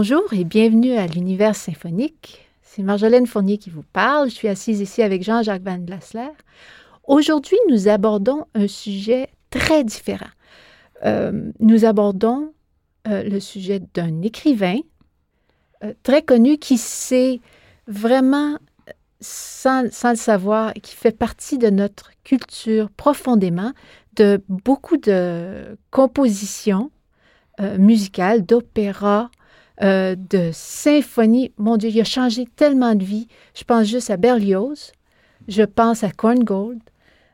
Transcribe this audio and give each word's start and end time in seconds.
Bonjour 0.00 0.32
et 0.32 0.44
bienvenue 0.44 0.92
à 0.92 1.08
l'univers 1.08 1.56
symphonique. 1.56 2.48
C'est 2.62 2.84
Marjolaine 2.84 3.26
Fournier 3.26 3.58
qui 3.58 3.68
vous 3.68 3.82
parle. 3.82 4.30
Je 4.30 4.34
suis 4.36 4.46
assise 4.46 4.80
ici 4.80 5.02
avec 5.02 5.24
Jean-Jacques 5.24 5.64
Van 5.64 5.78
Blasler. 5.78 6.30
Aujourd'hui, 7.08 7.56
nous 7.68 7.88
abordons 7.88 8.44
un 8.54 8.68
sujet 8.68 9.28
très 9.50 9.82
différent. 9.82 10.30
Euh, 11.04 11.50
nous 11.58 11.84
abordons 11.84 12.52
euh, 13.08 13.24
le 13.24 13.40
sujet 13.40 13.82
d'un 13.92 14.22
écrivain 14.22 14.78
euh, 15.82 15.92
très 16.04 16.22
connu 16.22 16.58
qui 16.58 16.78
s'est 16.78 17.40
vraiment, 17.88 18.56
sans, 19.18 19.92
sans, 19.92 20.10
le 20.10 20.16
savoir, 20.16 20.74
qui 20.74 20.94
fait 20.94 21.10
partie 21.10 21.58
de 21.58 21.70
notre 21.70 22.12
culture 22.22 22.88
profondément, 22.90 23.72
de 24.14 24.40
beaucoup 24.48 24.96
de 24.96 25.76
compositions 25.90 26.92
musicales, 27.76 28.46
d'opéras, 28.46 29.30
euh, 29.82 30.16
de 30.16 30.50
symphonie. 30.52 31.52
Mon 31.56 31.76
Dieu, 31.76 31.90
il 31.90 32.00
a 32.00 32.04
changé 32.04 32.46
tellement 32.56 32.94
de 32.94 33.04
vie. 33.04 33.28
Je 33.54 33.64
pense 33.64 33.86
juste 33.86 34.10
à 34.10 34.16
Berlioz, 34.16 34.92
je 35.46 35.62
pense 35.62 36.02
à 36.02 36.10
Korngold, 36.10 36.80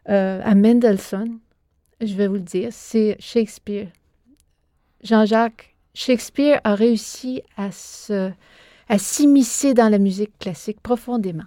euh, 0.09 0.41
à 0.45 0.55
Mendelssohn. 0.55 1.39
Je 2.01 2.15
vais 2.15 2.27
vous 2.27 2.35
le 2.35 2.41
dire, 2.41 2.69
c'est 2.71 3.17
Shakespeare. 3.19 3.89
Jean-Jacques, 5.03 5.75
Shakespeare 5.95 6.61
a 6.65 6.75
réussi 6.75 7.43
à 7.57 7.71
se, 7.71 8.31
à 8.89 8.99
s'immiscer 8.99 9.73
dans 9.73 9.89
la 9.89 9.99
musique 9.99 10.39
classique 10.39 10.81
profondément. 10.81 11.45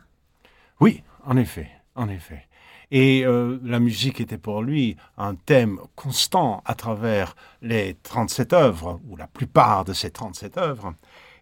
Oui, 0.80 1.04
en 1.26 1.38
effet, 1.38 1.68
en 1.96 2.10
effet. 2.10 2.47
Et 2.92 3.26
euh, 3.26 3.60
la 3.64 3.80
musique 3.80 4.22
était 4.22 4.38
pour 4.38 4.62
lui 4.62 4.96
un 5.18 5.36
thème 5.36 5.80
constant 5.96 6.62
à 6.66 6.74
travers 6.74 7.36
les 7.62 7.96
37 8.04 8.54
œuvres, 8.54 9.02
ou 9.10 9.18
la 9.18 9.28
plupart 9.28 9.84
de 9.84 9.94
ces 9.94 10.10
37 10.10 10.58
œuvres. 10.58 10.94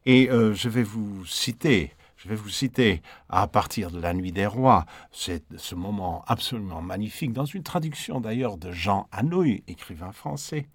Et 0.06 0.30
euh, 0.30 0.54
je 0.54 0.70
vais 0.70 0.84
vous 0.84 1.26
citer, 1.26 1.92
je 2.18 2.30
vais 2.30 2.36
vous 2.36 2.50
citer 2.50 3.02
à 3.30 3.48
partir 3.48 3.92
de 3.92 4.00
La 4.00 4.14
Nuit 4.14 4.32
des 4.32 4.48
Rois, 4.48 4.86
c'est 5.12 5.44
ce 5.56 5.76
moment 5.76 6.24
absolument 6.28 6.82
magnifique, 6.82 7.34
dans 7.34 7.46
une 7.46 7.64
traduction 7.64 8.20
d'ailleurs 8.22 8.58
de 8.58 8.72
Jean 8.72 9.08
Hanoï, 9.12 9.64
écrivain 9.68 10.12
français. 10.12 10.68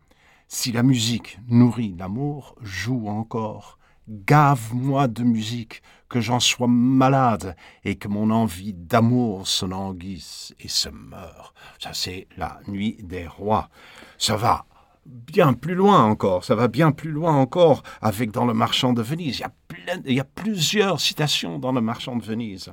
Si 0.46 0.72
la 0.72 0.82
musique 0.82 1.38
nourrit 1.48 1.94
l'amour, 1.96 2.56
joue 2.60 3.08
encore 3.08 3.78
Gave-moi 4.10 5.06
de 5.06 5.22
musique, 5.22 5.82
que 6.08 6.20
j'en 6.20 6.40
sois 6.40 6.66
malade 6.66 7.54
et 7.84 7.94
que 7.94 8.08
mon 8.08 8.30
envie 8.30 8.72
d'amour 8.72 9.46
se 9.46 9.64
languisse 9.64 10.52
et 10.58 10.66
se 10.66 10.88
meure. 10.88 11.54
Ça, 11.78 11.94
c'est 11.94 12.26
la 12.36 12.58
nuit 12.66 12.98
des 13.04 13.28
rois. 13.28 13.70
Ça 14.18 14.36
va 14.36 14.66
bien 15.06 15.52
plus 15.52 15.76
loin 15.76 16.02
encore, 16.02 16.44
ça 16.44 16.56
va 16.56 16.66
bien 16.66 16.90
plus 16.90 17.12
loin 17.12 17.36
encore 17.36 17.84
avec 18.02 18.32
dans 18.32 18.46
le 18.46 18.52
marchand 18.52 18.92
de 18.92 19.00
Venise. 19.00 19.38
Il 19.38 19.42
y 19.42 19.44
a, 19.44 19.52
plein, 19.68 20.02
il 20.04 20.14
y 20.14 20.20
a 20.20 20.24
plusieurs 20.24 21.00
citations 21.00 21.60
dans 21.60 21.70
le 21.70 21.80
marchand 21.80 22.16
de 22.16 22.24
Venise. 22.24 22.72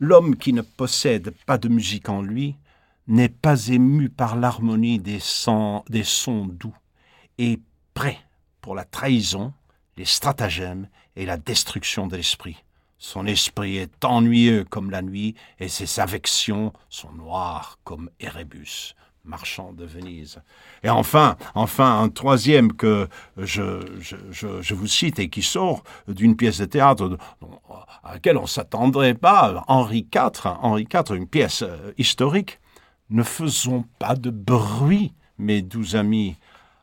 L'homme 0.00 0.34
qui 0.34 0.52
ne 0.52 0.62
possède 0.62 1.32
pas 1.46 1.58
de 1.58 1.68
musique 1.68 2.08
en 2.08 2.22
lui 2.22 2.56
n'est 3.06 3.28
pas 3.28 3.68
ému 3.68 4.08
par 4.08 4.34
l'harmonie 4.34 4.98
des, 4.98 5.20
des 5.88 6.04
sons 6.04 6.46
doux 6.46 6.76
et 7.38 7.60
prêt 7.94 8.18
pour 8.60 8.74
la 8.74 8.84
trahison 8.84 9.52
les 9.96 10.04
stratagèmes 10.04 10.88
et 11.16 11.26
la 11.26 11.36
destruction 11.36 12.06
de 12.06 12.16
l'esprit. 12.16 12.62
Son 12.98 13.26
esprit 13.26 13.76
est 13.76 14.04
ennuyeux 14.04 14.64
comme 14.64 14.90
la 14.90 15.02
nuit, 15.02 15.34
et 15.60 15.68
ses 15.68 16.00
affections 16.00 16.72
sont 16.88 17.12
noires 17.12 17.78
comme 17.84 18.10
Erebus, 18.20 18.94
marchand 19.24 19.72
de 19.72 19.84
Venise. 19.84 20.40
Et 20.82 20.88
enfin, 20.88 21.36
enfin, 21.54 22.00
un 22.00 22.08
troisième 22.08 22.72
que 22.72 23.08
je, 23.36 24.74
vous 24.74 24.86
cite 24.86 25.18
et 25.18 25.28
qui 25.28 25.42
sort 25.42 25.82
d'une 26.08 26.36
pièce 26.36 26.58
de 26.58 26.64
théâtre 26.64 27.18
à 28.02 28.14
laquelle 28.14 28.38
on 28.38 28.46
s'attendrait 28.46 29.14
pas, 29.14 29.64
Henri 29.68 30.06
IV, 30.14 30.56
Henri 30.62 30.88
IV, 30.92 31.14
une 31.14 31.28
pièce 31.28 31.62
euh, 31.62 31.92
historique. 31.98 32.60
Ne 33.10 33.22
faisons 33.22 33.84
pas 33.98 34.16
de 34.16 34.30
bruit, 34.30 35.12
mes 35.38 35.62
doux 35.62 35.96
amis, 35.96 36.36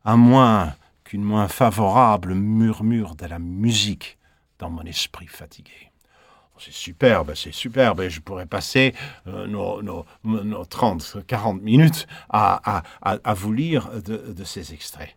à 0.06 0.16
moins 0.16 0.74
qu'une 1.14 1.22
moins 1.22 1.48
favorable 1.48 2.34
murmure 2.34 3.14
de 3.14 3.28
la 3.28 3.38
musique 3.38 4.18
dans 4.58 4.72
mon 4.72 4.82
esprit 4.82 5.28
fatigué. 5.28 5.92
Oh, 6.56 6.58
c'est 6.60 6.74
superbe, 6.74 7.34
c'est 7.36 7.54
superbe, 7.54 8.02
et 8.02 8.10
je 8.10 8.20
pourrais 8.20 8.48
passer 8.48 8.96
euh, 9.28 9.46
nos, 9.46 9.84
nos, 9.84 10.06
nos, 10.24 10.66
30, 10.66 11.18
40 11.28 11.62
minutes 11.62 12.08
à, 12.32 12.82
vous 13.36 13.54
lire 13.54 13.92
de, 14.04 14.34
de, 14.34 14.44
ces 14.44 14.74
extraits. 14.74 15.16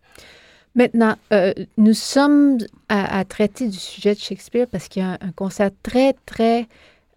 Maintenant, 0.75 1.17
euh, 1.33 1.55
nous 1.79 1.95
sommes 1.95 2.59
à, 2.91 3.25
traiter 3.25 3.67
du 3.67 3.79
sujet 3.79 4.15
de 4.15 4.21
Shakespeare 4.21 4.67
parce 4.71 4.89
qu'il 4.89 5.03
y 5.03 5.07
a 5.07 5.17
un, 5.19 5.33
concert 5.33 5.71
très, 5.83 6.13
très... 6.27 6.69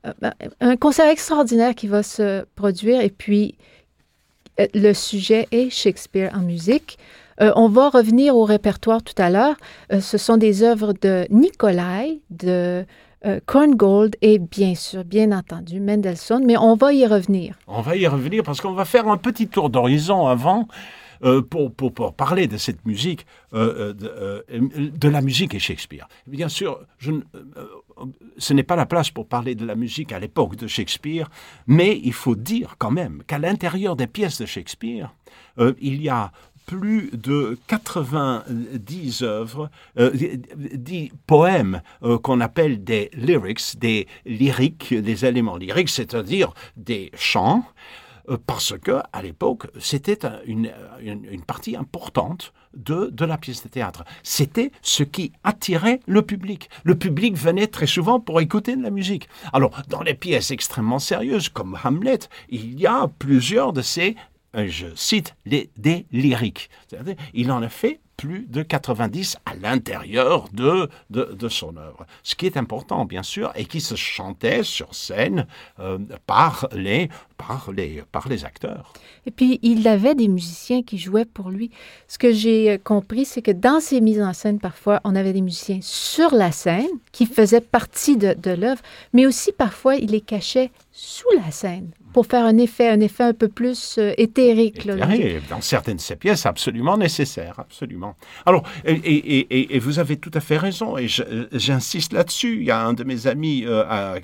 Euh, 0.05 0.13
un 0.61 0.77
concert 0.77 1.09
extraordinaire 1.09 1.75
qui 1.75 1.87
va 1.87 2.01
se 2.01 2.45
produire, 2.55 3.01
et 3.01 3.09
puis 3.09 3.57
le 4.73 4.93
sujet 4.93 5.49
est 5.51 5.69
Shakespeare 5.69 6.31
en 6.33 6.43
musique. 6.43 6.97
Euh, 7.41 7.51
on 7.55 7.69
va 7.69 7.89
revenir 7.89 8.35
au 8.35 8.43
répertoire 8.43 9.01
tout 9.01 9.13
à 9.17 9.29
l'heure. 9.29 9.55
Euh, 9.91 10.01
ce 10.01 10.17
sont 10.17 10.37
des 10.37 10.63
œuvres 10.63 10.93
de 10.93 11.25
Nicolai, 11.29 12.21
de 12.29 12.85
euh, 13.25 13.39
Korngold 13.45 14.15
et 14.21 14.39
bien 14.39 14.75
sûr, 14.75 15.03
bien 15.03 15.31
entendu, 15.31 15.79
Mendelssohn, 15.79 16.45
mais 16.45 16.57
on 16.57 16.75
va 16.75 16.93
y 16.93 17.05
revenir. 17.05 17.55
On 17.67 17.81
va 17.81 17.95
y 17.95 18.07
revenir 18.07 18.43
parce 18.43 18.61
qu'on 18.61 18.73
va 18.73 18.85
faire 18.85 19.07
un 19.07 19.17
petit 19.17 19.47
tour 19.47 19.69
d'horizon 19.69 20.27
avant. 20.27 20.67
pour, 21.49 21.73
pour, 21.73 22.13
parler 22.13 22.47
de 22.47 22.55
cette 22.55 22.85
musique, 22.85 23.25
de, 23.51 25.09
la 25.09 25.19
musique 25.19 25.53
et 25.53 25.59
Shakespeare. 25.59 26.07
Bien 26.27 26.47
sûr, 26.47 26.79
ce 28.37 28.53
n'est 28.53 28.63
pas 28.63 28.77
la 28.77 28.85
place 28.85 29.11
pour 29.11 29.27
parler 29.27 29.53
de 29.53 29.65
la 29.65 29.75
musique 29.75 30.13
à 30.13 30.19
l'époque 30.19 30.55
de 30.55 30.65
Shakespeare, 30.65 31.29
mais 31.67 31.99
il 32.05 32.13
faut 32.13 32.37
dire 32.37 32.75
quand 32.77 32.91
même 32.91 33.21
qu'à 33.27 33.37
l'intérieur 33.37 33.97
des 33.97 34.07
pièces 34.07 34.39
de 34.39 34.45
Shakespeare, 34.45 35.13
il 35.81 36.01
y 36.01 36.07
a 36.07 36.31
plus 36.69 37.09
de 37.13 37.57
90 37.65 39.23
œuvres, 39.23 39.71
euh, 39.97 40.11
10 40.13 41.11
poèmes 41.25 41.81
euh, 42.03 42.19
qu'on 42.19 42.41
appelle 42.41 42.83
des 42.83 43.09
lyrics, 43.15 43.79
des 43.79 44.07
lyriques, 44.23 44.93
des 44.93 45.25
éléments 45.25 45.57
lyriques, 45.57 45.89
c'est-à-dire 45.89 46.53
des 46.77 47.09
chants, 47.15 47.63
euh, 48.29 48.37
parce 48.45 48.77
que 48.77 49.01
à 49.11 49.23
l'époque, 49.23 49.65
c'était 49.79 50.19
une, 50.45 50.71
une, 51.01 51.41
partie 51.41 51.75
importante 51.75 52.53
de, 52.75 53.09
de 53.11 53.25
la 53.25 53.39
pièce 53.39 53.63
de 53.63 53.69
théâtre. 53.69 54.03
C'était 54.21 54.71
ce 54.83 55.01
qui 55.01 55.31
attirait 55.43 56.01
le 56.05 56.21
public. 56.21 56.69
Le 56.83 56.93
public 56.93 57.35
venait 57.35 57.65
très 57.65 57.87
souvent 57.87 58.19
pour 58.19 58.41
écouter 58.41 58.75
de 58.75 58.83
la 58.83 58.91
musique. 58.91 59.27
Alors, 59.53 59.71
dans 59.87 60.03
les 60.03 60.13
pièces 60.13 60.51
extrêmement 60.51 60.99
sérieuses 60.99 61.49
comme 61.49 61.75
Hamlet, 61.83 62.19
il 62.49 62.79
y 62.79 62.85
a 62.85 63.09
plusieurs 63.17 63.73
de 63.73 63.81
ces 63.81 64.15
je 64.53 64.87
cite, 64.95 65.35
les, 65.45 65.69
des 65.77 66.05
lyriques. 66.11 66.69
Il 67.33 67.51
en 67.51 67.61
a 67.61 67.69
fait 67.69 67.99
plus 68.19 68.45
de 68.49 68.63
90 68.63 69.37
à 69.45 69.55
l'intérieur 69.55 70.49
de, 70.51 70.89
de, 71.09 71.47
son 71.47 71.77
œuvre. 71.77 72.05
Ce 72.21 72.35
qui 72.35 72.45
est 72.45 72.57
important, 72.57 73.05
bien 73.05 73.23
sûr, 73.23 73.53
et 73.55 73.63
qui 73.63 73.79
se 73.79 73.95
chantait 73.95 74.63
sur 74.63 74.93
scène 74.93 75.47
euh, 75.79 75.97
par, 76.27 76.67
les, 76.73 77.07
par, 77.37 77.71
les, 77.71 78.03
par 78.11 78.27
les 78.27 78.43
acteurs. 78.43 78.91
Et 79.25 79.31
puis, 79.31 79.59
il 79.61 79.87
avait 79.87 80.15
des 80.15 80.27
musiciens 80.27 80.83
qui 80.83 80.97
jouaient 80.97 81.23
pour 81.23 81.49
lui. 81.49 81.71
Ce 82.09 82.17
que 82.17 82.33
j'ai 82.33 82.77
compris, 82.83 83.23
c'est 83.23 83.41
que 83.41 83.51
dans 83.51 83.79
ses 83.79 84.01
mises 84.01 84.21
en 84.21 84.33
scène, 84.33 84.59
parfois, 84.59 84.99
on 85.05 85.15
avait 85.15 85.31
des 85.31 85.41
musiciens 85.41 85.79
sur 85.81 86.35
la 86.35 86.51
scène 86.51 86.89
qui 87.13 87.25
faisaient 87.25 87.61
partie 87.61 88.17
de, 88.17 88.33
de 88.33 88.51
l'œuvre, 88.51 88.81
mais 89.13 89.27
aussi 89.27 89.53
parfois, 89.53 89.95
il 89.95 90.11
les 90.11 90.19
cachait 90.19 90.71
sous 90.91 91.29
la 91.37 91.51
scène 91.51 91.91
pour 92.13 92.25
faire 92.25 92.45
un 92.45 92.57
effet, 92.57 92.89
un 92.89 92.99
effet 92.99 93.23
un 93.23 93.33
peu 93.33 93.47
plus 93.47 93.97
euh, 93.97 94.13
éthérique. 94.17 94.87
dans 95.49 95.61
certaines 95.61 95.97
de 95.97 96.01
ces 96.01 96.15
pièces, 96.15 96.45
absolument 96.45 96.97
nécessaire, 96.97 97.59
absolument. 97.59 98.15
Alors, 98.45 98.63
et, 98.85 99.79
vous 99.79 99.99
avez 99.99 100.17
tout 100.17 100.31
à 100.33 100.39
fait 100.39 100.57
raison, 100.57 100.97
et 100.97 101.07
j'insiste 101.07 102.13
là-dessus. 102.13 102.57
Il 102.57 102.63
y 102.63 102.71
a 102.71 102.85
un 102.85 102.93
de 102.93 103.03
mes 103.03 103.27
amis 103.27 103.63
euh, 103.65 103.83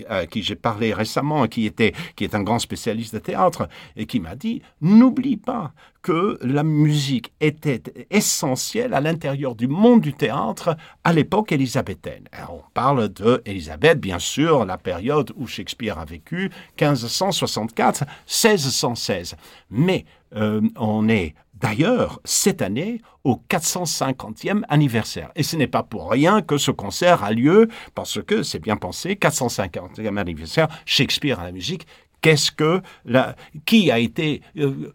à, 0.09 0.25
qui 0.25 0.43
j'ai 0.43 0.55
parlé 0.55 0.93
récemment, 0.93 1.47
qui 1.47 1.65
était, 1.65 1.93
qui 2.15 2.23
est 2.23 2.35
un 2.35 2.43
grand 2.43 2.59
spécialiste 2.59 3.13
de 3.13 3.19
théâtre, 3.19 3.67
et 3.95 4.05
qui 4.05 4.19
m'a 4.19 4.35
dit, 4.35 4.61
n'oublie 4.81 5.37
pas 5.37 5.73
que 6.05 6.37
la 6.43 6.63
musique 6.63 7.33
était 7.41 7.81
essentielle 8.11 8.93
à 8.93 9.01
l'intérieur 9.01 9.55
du 9.55 9.67
monde 9.67 10.01
du 10.01 10.13
théâtre 10.13 10.77
à 11.03 11.11
l'époque 11.11 11.51
élisabéthaine. 11.51 12.29
on 12.47 12.61
parle 12.75 13.09
de 13.09 13.41
Élisabeth, 13.43 13.99
bien 13.99 14.19
sûr, 14.19 14.65
la 14.65 14.77
période 14.77 15.31
où 15.35 15.47
Shakespeare 15.47 15.97
a 15.97 16.05
vécu, 16.05 16.51
1564-1616. 16.77 19.33
Mais 19.71 20.05
euh, 20.35 20.61
on 20.77 21.09
est 21.09 21.33
d'ailleurs 21.55 22.19
cette 22.23 22.61
année 22.61 23.01
au 23.23 23.41
450e 23.49 24.61
anniversaire. 24.69 25.31
Et 25.35 25.41
ce 25.41 25.55
n'est 25.55 25.65
pas 25.65 25.81
pour 25.81 26.11
rien 26.11 26.43
que 26.43 26.59
ce 26.59 26.69
concert 26.69 27.23
a 27.23 27.31
lieu, 27.31 27.67
parce 27.95 28.21
que 28.21 28.43
c'est 28.43 28.59
bien 28.59 28.77
pensé, 28.77 29.15
450e 29.15 30.17
anniversaire, 30.17 30.67
Shakespeare 30.85 31.39
à 31.39 31.45
la 31.45 31.51
musique, 31.51 31.87
Qu'est-ce 32.25 32.51
que 32.51 32.81
la, 33.05 33.35
qui 33.67 33.91
a 33.91 33.99
été 33.99 34.41
euh, 34.57 34.91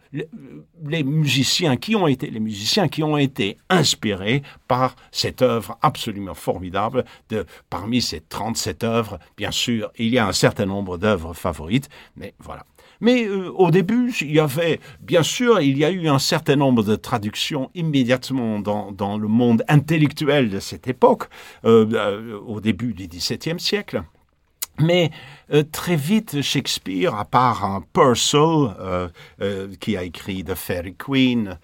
les 0.84 1.04
musiciens, 1.04 1.76
qui 1.76 1.94
ont 1.94 2.08
été 2.08 2.28
les 2.28 2.40
musiciens 2.40 2.88
qui 2.88 3.04
ont 3.04 3.16
été 3.16 3.56
inspirés 3.68 4.42
par 4.66 4.96
cette 5.12 5.40
œuvre 5.40 5.78
absolument 5.80 6.34
formidable. 6.34 7.04
De, 7.28 7.46
parmi 7.68 8.02
ces 8.02 8.20
37 8.20 8.82
œuvres, 8.82 9.20
bien 9.36 9.52
sûr, 9.52 9.92
il 9.96 10.08
y 10.08 10.18
a 10.18 10.26
un 10.26 10.32
certain 10.32 10.66
nombre 10.66 10.98
d'œuvres 10.98 11.32
favorites, 11.32 11.88
mais 12.16 12.34
voilà. 12.40 12.66
Mais 13.00 13.28
euh, 13.28 13.52
au 13.52 13.70
début, 13.70 14.12
il 14.22 14.32
y 14.32 14.40
avait, 14.40 14.80
bien 15.00 15.22
sûr, 15.22 15.60
il 15.60 15.78
y 15.78 15.84
a 15.84 15.90
eu 15.92 16.08
un 16.08 16.18
certain 16.18 16.56
nombre 16.56 16.82
de 16.82 16.96
traductions 16.96 17.70
immédiatement 17.76 18.58
dans, 18.58 18.90
dans 18.90 19.16
le 19.16 19.28
monde 19.28 19.62
intellectuel 19.68 20.50
de 20.50 20.58
cette 20.58 20.88
époque, 20.88 21.28
euh, 21.64 22.40
au 22.44 22.60
début 22.60 22.92
du 22.92 23.06
XVIIe 23.06 23.60
siècle. 23.60 24.02
Mais 24.80 25.10
euh, 25.52 25.62
très 25.70 25.96
vite, 25.96 26.42
Shakespeare, 26.42 27.14
à 27.14 27.24
part 27.24 27.64
un 27.64 27.82
Purcell, 27.92 28.40
euh, 28.40 29.08
euh, 29.40 29.68
qui 29.80 29.96
a 29.96 30.04
écrit 30.04 30.44
The 30.44 30.54
Fairy 30.54 30.94
Queen, 30.94 31.58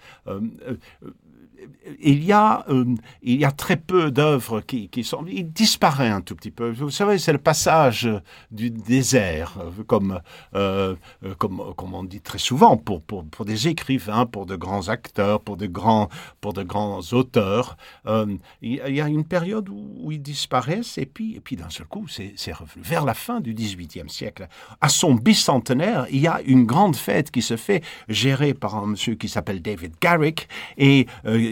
il 1.99 2.23
y 2.23 2.31
a, 2.31 2.65
euh, 2.69 2.85
il 3.21 3.39
y 3.39 3.45
a 3.45 3.51
très 3.51 3.77
peu 3.77 4.11
d'œuvres 4.11 4.61
qui, 4.61 4.89
qui, 4.89 5.03
sont... 5.03 5.25
Il 5.27 5.51
disparaît 5.51 6.09
un 6.09 6.21
tout 6.21 6.35
petit 6.35 6.51
peu. 6.51 6.71
Vous 6.71 6.89
savez, 6.89 7.17
c'est 7.17 7.31
le 7.31 7.37
passage 7.37 8.09
du 8.51 8.69
désert, 8.69 9.57
euh, 9.59 9.83
comme, 9.83 10.19
euh, 10.55 10.95
comme, 11.37 11.73
comme 11.75 11.93
on 11.93 12.03
dit 12.03 12.21
très 12.21 12.37
souvent, 12.37 12.77
pour, 12.77 13.01
pour, 13.01 13.25
pour, 13.25 13.45
des 13.45 13.67
écrivains, 13.67 14.25
pour 14.25 14.45
de 14.45 14.55
grands 14.55 14.89
acteurs, 14.89 15.41
pour 15.41 15.57
de 15.57 15.67
grands, 15.67 16.09
pour 16.41 16.53
de 16.53 16.63
grands 16.63 16.99
auteurs. 17.11 17.77
il 18.61 18.79
y 18.87 19.01
a 19.01 19.07
une 19.07 19.25
période 19.25 19.69
où, 19.69 20.11
ils 20.11 20.21
disparaissent 20.21 20.97
et 20.97 21.05
puis, 21.05 21.35
et 21.35 21.39
puis 21.39 21.55
d'un 21.55 21.69
seul 21.69 21.87
coup, 21.87 22.07
c'est 22.07 22.53
revenu. 22.53 22.83
Vers 22.83 23.05
la 23.05 23.13
fin 23.13 23.39
du 23.39 23.53
XVIIIe 23.53 24.09
siècle, 24.09 24.47
à 24.81 24.89
son 24.89 25.15
bicentenaire, 25.15 26.07
il 26.11 26.19
y 26.19 26.27
a 26.27 26.41
une 26.45 26.65
grande 26.65 26.95
fête 26.95 27.31
qui 27.31 27.41
se 27.41 27.57
fait, 27.57 27.83
gérée 28.07 28.53
par 28.53 28.75
un 28.75 28.87
monsieur 28.87 29.15
qui 29.15 29.27
s'appelle 29.27 29.61
David 29.61 29.93
Garrick 30.01 30.47
et 30.77 31.07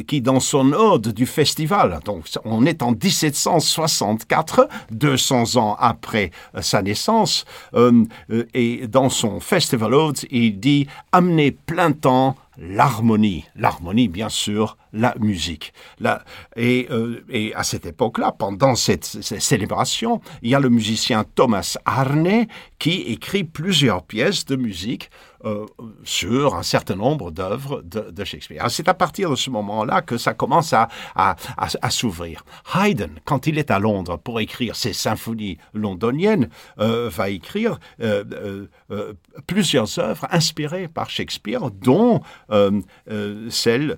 qui 0.07 0.21
dans 0.25 0.39
son 0.39 0.73
ode 0.73 1.09
du 1.13 1.25
festival. 1.27 1.99
Donc, 2.03 2.25
on 2.43 2.65
est 2.65 2.81
en 2.81 2.91
1764, 2.91 4.67
200 4.91 5.55
ans 5.55 5.77
après 5.79 6.31
euh, 6.55 6.61
sa 6.61 6.81
naissance, 6.81 7.45
euh, 7.75 8.03
euh, 8.31 8.45
et 8.53 8.87
dans 8.87 9.09
son 9.09 9.39
festival 9.39 9.93
ode, 9.93 10.17
il 10.31 10.59
dit 10.59 10.87
amener 11.11 11.51
plein 11.51 11.91
temps 11.91 12.35
l'harmonie. 12.57 13.45
L'harmonie, 13.55 14.07
bien 14.07 14.29
sûr, 14.29 14.77
la 14.95 15.13
musique. 15.19 15.73
et, 16.55 16.87
et, 17.29 17.53
à 17.53 17.63
cette 17.63 17.85
époque-là, 17.85 18.31
pendant 18.31 18.75
cette, 18.75 19.05
célébration, 19.05 20.21
il 20.41 20.49
y 20.49 20.55
a 20.55 20.59
le 20.59 20.69
musicien 20.69 21.23
Thomas 21.35 21.77
Arne 21.85 22.45
qui 22.79 23.01
écrit 23.01 23.43
plusieurs 23.43 24.03
pièces 24.03 24.45
de 24.45 24.55
musique 24.55 25.09
euh, 25.45 25.65
sur 26.03 26.55
un 26.55 26.63
certain 26.63 26.95
nombre 26.95 27.29
d'œuvres 27.29 27.83
de, 27.83 28.23
Shakespeare. 28.23 28.65
C'est 28.69 28.87
à 28.87 28.95
partir 28.95 29.29
de 29.29 29.35
ce 29.35 29.51
moment-là 29.51 30.01
que 30.01 30.17
ça 30.17 30.33
commence 30.33 30.73
à, 30.73 30.87
s'ouvrir. 31.89 32.43
Haydn, 32.73 33.11
quand 33.25 33.45
il 33.45 33.59
est 33.59 33.69
à 33.69 33.77
Londres 33.77 34.17
pour 34.17 34.39
écrire 34.39 34.75
ses 34.75 34.93
symphonies 34.93 35.59
londoniennes, 35.73 36.49
euh, 36.79 37.09
va 37.09 37.29
écrire 37.29 37.79
euh, 38.01 38.65
plusieurs 39.45 39.99
œuvres 39.99 40.25
inspirées 40.31 40.87
par 40.87 41.11
Shakespeare, 41.11 41.69
dont 41.69 42.21
celle, 43.49 43.97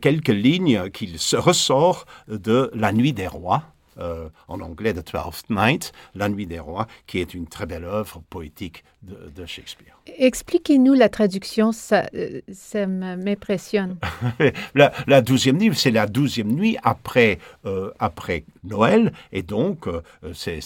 quelques 0.00 0.28
lignes 0.36 0.90
qu'il 0.90 1.18
se 1.18 1.36
ressort 1.36 2.06
de 2.28 2.70
La 2.74 2.92
Nuit 2.92 3.12
des 3.12 3.26
Rois 3.26 3.64
euh, 3.98 4.28
en 4.48 4.60
anglais 4.60 4.92
The 4.92 5.02
Twelfth 5.02 5.48
Night, 5.48 5.92
La 6.14 6.28
Nuit 6.28 6.46
des 6.46 6.58
Rois, 6.58 6.86
qui 7.06 7.18
est 7.18 7.32
une 7.32 7.46
très 7.46 7.64
belle 7.64 7.84
œuvre 7.84 8.22
poétique 8.28 8.84
de, 9.02 9.46
Shakespeare. 9.46 9.98
Expliquez-nous 10.18 10.92
la 10.92 11.08
traduction, 11.08 11.72
ça, 11.72 12.06
euh, 12.14 12.42
ça 12.52 12.86
m'impressionne. 12.86 13.96
la, 14.74 15.22
douzième 15.22 15.56
nuit, 15.56 15.74
c'est 15.74 15.90
la 15.90 16.06
douzième 16.06 16.52
nuit 16.52 16.76
après, 16.82 17.38
euh, 17.64 17.90
après 17.98 18.44
Noël, 18.64 19.14
et 19.32 19.42
donc 19.42 19.88
c'est 20.34 20.60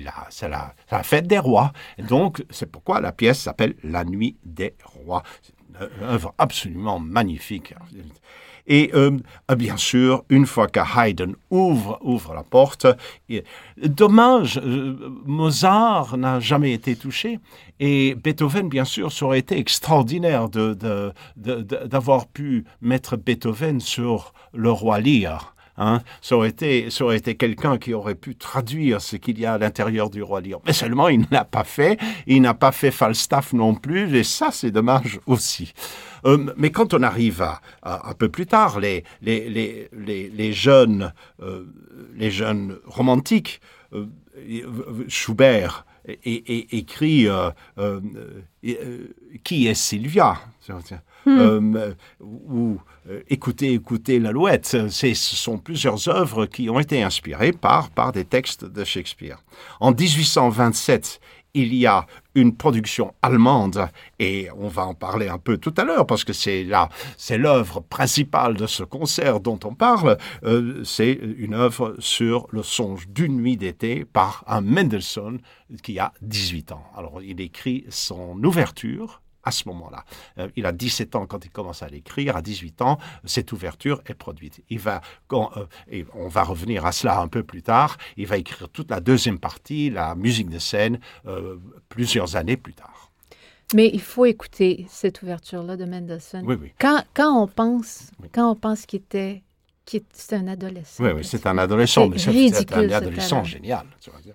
la, 0.00 0.48
la, 0.48 0.74
la, 0.90 1.02
fête 1.04 1.28
des 1.28 1.38
rois. 1.38 1.72
Et 1.98 2.02
donc 2.02 2.44
c'est 2.50 2.66
pourquoi 2.66 3.00
la 3.00 3.12
pièce 3.12 3.38
s'appelle 3.38 3.74
La 3.84 4.04
Nuit 4.04 4.36
des 4.44 4.74
Rois. 4.82 5.22
Une 5.78 6.04
œuvre 6.04 6.34
absolument 6.36 6.98
magnifique. 6.98 7.74
Et 8.66 8.90
euh, 8.94 9.18
bien 9.56 9.76
sûr, 9.76 10.24
une 10.28 10.46
fois 10.46 10.68
que 10.68 10.80
Haydn 10.80 11.34
ouvre, 11.50 11.98
ouvre 12.02 12.34
la 12.34 12.42
porte, 12.42 12.86
dommage, 13.76 14.60
euh, 14.64 14.96
Mozart 15.24 16.16
n'a 16.16 16.40
jamais 16.40 16.72
été 16.72 16.94
touché. 16.96 17.40
Et 17.80 18.14
Beethoven, 18.14 18.68
bien 18.68 18.84
sûr, 18.84 19.10
ça 19.10 19.26
aurait 19.26 19.40
été 19.40 19.58
extraordinaire 19.58 20.48
d'avoir 20.48 22.26
pu 22.28 22.64
mettre 22.80 23.16
Beethoven 23.16 23.80
sur 23.80 24.32
le 24.52 24.70
roi 24.70 25.00
Lear. 25.00 25.51
Hein. 25.78 26.00
Ça 26.20 26.36
aurait 26.36 26.50
été, 26.50 26.90
ça 26.90 27.04
aurait 27.04 27.16
été 27.16 27.34
quelqu'un 27.34 27.78
qui 27.78 27.94
aurait 27.94 28.14
pu 28.14 28.36
traduire 28.36 29.00
ce 29.00 29.16
qu'il 29.16 29.38
y 29.38 29.46
a 29.46 29.54
à 29.54 29.58
l'intérieur 29.58 30.10
du 30.10 30.22
roi 30.22 30.40
Lear. 30.40 30.60
Mais 30.66 30.72
seulement, 30.72 31.08
il 31.08 31.26
n'a 31.30 31.44
pas 31.44 31.64
fait. 31.64 31.98
Il 32.26 32.42
n'a 32.42 32.54
pas 32.54 32.72
fait 32.72 32.90
Falstaff 32.90 33.52
non 33.52 33.74
plus. 33.74 34.14
Et 34.16 34.24
ça, 34.24 34.50
c'est 34.50 34.70
dommage 34.70 35.20
aussi. 35.26 35.72
Euh, 36.24 36.52
mais 36.56 36.70
quand 36.70 36.94
on 36.94 37.02
arrive 37.02 37.42
à, 37.42 37.60
un 37.82 38.14
peu 38.14 38.28
plus 38.28 38.46
tard, 38.46 38.80
les, 38.80 39.04
les, 39.22 39.88
les, 39.92 40.28
les 40.28 40.52
jeunes, 40.52 41.12
euh, 41.40 41.64
les 42.14 42.30
jeunes 42.30 42.78
romantiques, 42.86 43.60
euh, 43.92 44.06
Schubert 45.08 45.86
écrit 46.24 47.28
Qui 49.44 49.66
est 49.68 49.74
Sylvia 49.74 50.36
hmm. 51.26 51.94
ou 52.20 52.80
Écoutez, 53.28 53.72
écoutez 53.72 54.20
l'alouette. 54.20 54.76
Ce 54.88 55.14
sont 55.14 55.58
plusieurs 55.58 56.08
œuvres 56.08 56.46
qui 56.46 56.70
ont 56.70 56.78
été 56.78 57.02
inspirées 57.02 57.52
par, 57.52 57.90
par 57.90 58.12
des 58.12 58.24
textes 58.24 58.64
de 58.64 58.84
Shakespeare. 58.84 59.42
En 59.80 59.90
1827, 59.90 61.20
il 61.54 61.74
y 61.74 61.86
a 61.86 62.06
une 62.34 62.56
production 62.56 63.14
allemande, 63.20 63.88
et 64.18 64.48
on 64.56 64.68
va 64.68 64.86
en 64.86 64.94
parler 64.94 65.28
un 65.28 65.38
peu 65.38 65.58
tout 65.58 65.74
à 65.76 65.84
l'heure, 65.84 66.06
parce 66.06 66.24
que 66.24 66.32
c'est 66.32 66.64
là, 66.64 66.88
c'est 67.18 67.36
l'œuvre 67.38 67.80
principale 67.80 68.54
de 68.56 68.66
ce 68.66 68.84
concert 68.84 69.40
dont 69.40 69.58
on 69.64 69.74
parle, 69.74 70.16
euh, 70.44 70.82
c'est 70.84 71.12
une 71.12 71.54
œuvre 71.54 71.94
sur 71.98 72.46
le 72.50 72.62
songe 72.62 73.08
d'une 73.08 73.36
nuit 73.36 73.56
d'été 73.56 74.04
par 74.04 74.44
un 74.46 74.62
Mendelssohn 74.62 75.40
qui 75.82 75.98
a 75.98 76.12
18 76.22 76.72
ans. 76.72 76.84
Alors 76.96 77.20
il 77.22 77.40
écrit 77.40 77.84
son 77.90 78.42
ouverture 78.44 79.21
à 79.44 79.50
ce 79.50 79.68
moment-là. 79.68 80.04
Euh, 80.38 80.48
il 80.56 80.66
a 80.66 80.72
17 80.72 81.16
ans 81.16 81.26
quand 81.26 81.44
il 81.44 81.50
commence 81.50 81.82
à 81.82 81.88
l'écrire, 81.88 82.36
à 82.36 82.42
18 82.42 82.82
ans, 82.82 82.98
cette 83.24 83.52
ouverture 83.52 84.02
est 84.06 84.14
produite. 84.14 84.62
Il 84.68 84.78
va, 84.78 85.00
euh, 85.32 85.66
et 85.90 86.06
on 86.14 86.28
va 86.28 86.42
revenir 86.42 86.86
à 86.86 86.92
cela 86.92 87.20
un 87.20 87.28
peu 87.28 87.42
plus 87.42 87.62
tard, 87.62 87.96
il 88.16 88.26
va 88.26 88.36
écrire 88.36 88.68
toute 88.68 88.90
la 88.90 89.00
deuxième 89.00 89.38
partie, 89.38 89.90
la 89.90 90.14
musique 90.14 90.48
de 90.48 90.58
scène, 90.58 91.00
euh, 91.26 91.56
plusieurs 91.88 92.36
années 92.36 92.56
plus 92.56 92.74
tard. 92.74 93.10
Mais 93.74 93.90
il 93.92 94.02
faut 94.02 94.26
écouter 94.26 94.86
cette 94.88 95.22
ouverture-là 95.22 95.76
de 95.76 95.86
Mendelssohn. 95.86 96.44
Oui, 96.44 96.56
oui. 96.60 96.72
Quand, 96.78 97.02
quand 97.14 97.42
on 97.42 97.46
pense, 97.46 98.10
quand 98.32 98.50
on 98.50 98.54
pense 98.54 98.84
qu'il 98.84 99.00
était, 99.00 99.42
c'est 100.12 100.34
un 100.34 100.46
adolescent. 100.46 101.02
Oui, 101.02 101.10
oui, 101.16 101.24
c'est 101.24 101.46
un 101.46 101.58
adolescent, 101.58 102.08
mais 102.08 102.18
c'est 102.18 102.72
un 102.72 102.90
adolescent 102.90 103.44
génial. 103.44 103.86
Tu 104.00 104.10
vas 104.10 104.20
dire. 104.20 104.34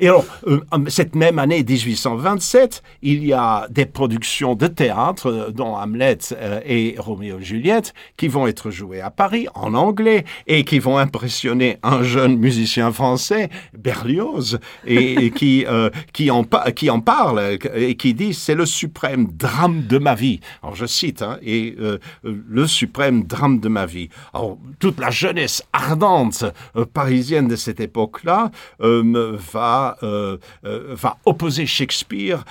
Et 0.00 0.06
alors, 0.06 0.24
euh, 0.46 0.60
cette 0.86 1.16
même 1.16 1.40
année 1.40 1.64
1827, 1.64 2.82
il 3.02 3.24
y 3.24 3.32
a 3.32 3.66
des 3.68 3.84
productions 3.84 4.54
de 4.54 4.68
théâtre, 4.68 5.26
euh, 5.26 5.50
dont 5.50 5.74
Hamlet 5.74 6.18
euh, 6.32 6.60
et 6.64 6.94
Roméo 6.98 7.40
et 7.40 7.42
Juliette, 7.42 7.94
qui 8.16 8.28
vont 8.28 8.46
être 8.46 8.70
jouées 8.70 9.00
à 9.00 9.10
Paris 9.10 9.48
en 9.54 9.74
anglais 9.74 10.24
et 10.46 10.62
qui 10.64 10.78
vont 10.78 10.98
impressionner 10.98 11.78
un 11.82 12.04
jeune 12.04 12.36
musicien 12.36 12.92
français, 12.92 13.48
Berlioz, 13.76 14.60
et, 14.86 15.30
qui, 15.34 15.64
qui, 16.12 16.30
en, 16.30 16.44
qui 16.74 16.90
en 16.90 17.00
parle 17.00 17.58
et 17.74 17.96
qui 17.96 18.14
dit 18.14 18.34
c'est 18.34 18.54
le 18.54 18.66
suprême 18.66 19.26
drame 19.32 19.86
de 19.86 19.98
ma 19.98 20.14
vie. 20.14 20.40
Alors, 20.62 20.76
je 20.76 20.86
cite, 20.86 21.22
hein, 21.22 21.38
et 21.42 21.76
le 22.22 22.66
suprême 22.66 23.24
drame 23.24 23.60
de 23.60 23.68
ma 23.68 23.86
vie. 23.86 24.08
Alors, 24.32 24.58
toute 24.78 25.00
la 25.00 25.10
jeunesse 25.10 25.62
ardente 25.72 26.44
parisienne 26.92 27.48
de 27.48 27.56
cette 27.56 27.80
époque-là 27.80 28.50
va 28.78 29.87
euh, 30.02 30.38
euh, 30.64 30.94
va 30.94 31.18
opposer 31.24 31.66
Shakespeare 31.66 32.44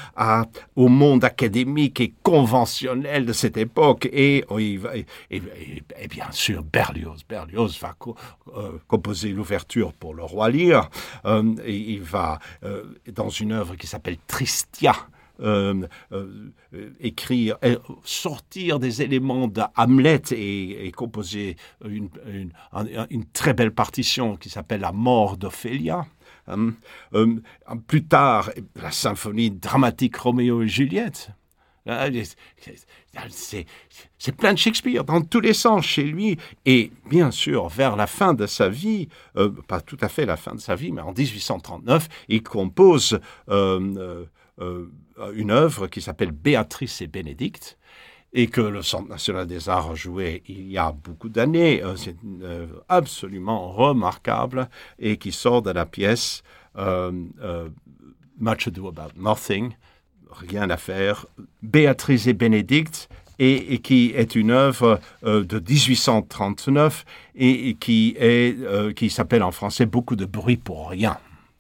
au 0.76 0.88
monde 0.88 1.24
académique 1.24 2.00
et 2.00 2.14
conventionnel 2.24 3.26
de 3.26 3.34
cette 3.34 3.58
époque. 3.58 4.08
Et, 4.12 4.46
bien 6.10 6.32
sûr, 6.32 6.64
Berlioz. 6.64 7.24
Berlioz 7.28 7.80
va 7.80 7.96
euh, 8.56 8.72
composer 8.88 9.30
l'ouverture 9.30 9.94
pour 9.94 10.14
le 10.14 10.24
roi 10.24 10.50
Lear. 10.50 10.90
il 11.26 12.02
va, 12.02 12.40
dans 13.14 13.30
une 13.30 13.52
œuvre 13.52 13.76
qui 13.76 13.88
s'appelle 13.88 14.18
Tristia, 14.28 14.96
écrire, 17.00 17.58
sortir 18.04 18.80
des 18.80 19.02
éléments 19.02 19.48
de 19.48 19.62
Hamlet 19.76 20.22
et, 20.32 20.92
composer 20.96 21.58
une, 21.86 22.10
une, 23.10 23.26
très 23.34 23.54
belle 23.54 23.72
partition 23.72 24.36
qui 24.36 24.50
s'appelle 24.50 24.82
La 24.82 24.92
mort 24.92 25.38
d'Ophélia. 25.38 26.06
Hum, 26.48 26.76
hum, 27.14 27.42
plus 27.88 28.06
tard, 28.06 28.52
la 28.76 28.92
symphonie 28.92 29.52
dramatique 29.52 30.16
Roméo 30.16 30.64
et 30.64 30.68
Juliette. 30.68 31.32
Ah, 31.90 32.08
c'est 33.30 34.36
plein 34.36 34.54
de 34.54 34.58
Shakespeare 34.58 35.04
dans 35.06 35.22
tous 35.22 35.40
les 35.40 35.54
sens 35.54 35.86
chez 35.86 36.04
lui. 36.04 36.38
Et 36.66 36.92
bien 37.10 37.32
sûr, 37.32 37.70
vers 37.70 37.96
la 37.96 38.08
fin 38.08 38.34
de 38.34 38.46
sa 38.46 38.68
vie, 38.68 39.08
euh, 39.38 39.50
pas 39.68 39.80
tout 39.80 39.98
à 40.02 40.10
fait 40.10 40.26
la 40.26 40.36
fin 40.36 40.54
de 40.54 40.60
sa 40.60 40.76
vie, 40.76 40.92
mais 40.92 41.02
en 41.02 41.14
1839, 41.14 42.10
il 42.28 42.44
compose 42.44 43.20
euh, 43.50 44.26
euh, 44.60 44.88
une 45.34 45.52
œuvre 45.52 45.88
qui 45.88 46.02
s'appelle 46.02 46.32
Béatrice 46.32 47.02
et 47.02 47.08
Bénédicte, 47.08 47.77
et 48.34 48.48
que 48.48 48.62
le 48.62 48.82
Centre 48.82 49.10
national 49.10 49.48
des 49.48 49.70
arts 49.70 49.96
joué 49.96 50.44
il 50.48 50.70
y 50.70 50.78
a 50.78 50.92
beaucoup 50.92 51.30
d'années. 51.30 51.82
Euh, 51.84 51.96
c'est 51.96 52.16
absolument 52.90 53.72
remarquable 53.72 54.70
et 55.00 55.18
qui 55.18 55.32
sort 55.32 55.62
de 55.62 55.72
la 55.72 55.86
pièce 55.86 56.44
euh, 56.78 57.12
euh, 57.42 57.70
Much 58.40 58.68
Ado 58.68 58.88
About 58.88 59.14
Nothing, 59.18 59.76
rien 60.32 60.70
à 60.70 60.78
faire, 60.78 61.26
Béatrice 61.64 62.28
et 62.28 62.34
Bénédicte, 62.34 63.10
et, 63.40 63.80
qui 63.80 64.14
est 64.16 64.34
une 64.34 64.50
œuvre 64.50 65.00
de 65.24 65.60
1839 65.60 67.06
et, 67.36 67.76
qui, 67.80 68.16
est, 68.20 68.96
qui 68.96 69.12
s'appelle 69.12 69.44
en 69.44 69.52
français 69.52 69.86
Beaucoup 69.86 70.16
de 70.16 70.26
bruit 70.26 70.58
pour 70.58 70.90
rien, 70.90 71.18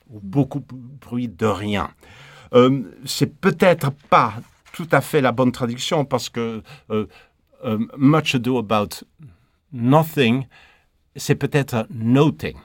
ou 0.09 0.19
Beaucoup 0.19 0.59
de 0.59 0.65
bruit 1.01 1.27
de 1.27 1.45
rien. 1.45 1.89
c'est 3.05 3.39
peut-être 3.39 3.91
pas 4.09 4.33
tout 4.77 4.87
à 4.91 5.01
fait 5.01 5.21
la 5.21 5.31
bonne 5.31 5.51
traduction 5.51 6.05
parce 6.05 6.29
que 6.29 6.61
euh, 6.91 7.07
euh, 7.65 7.79
much 7.97 8.35
ado 8.35 8.59
about 8.59 9.03
nothing, 9.73 10.45
c'est 11.15 11.33
peut-être 11.33 11.87
noting. 11.89 12.55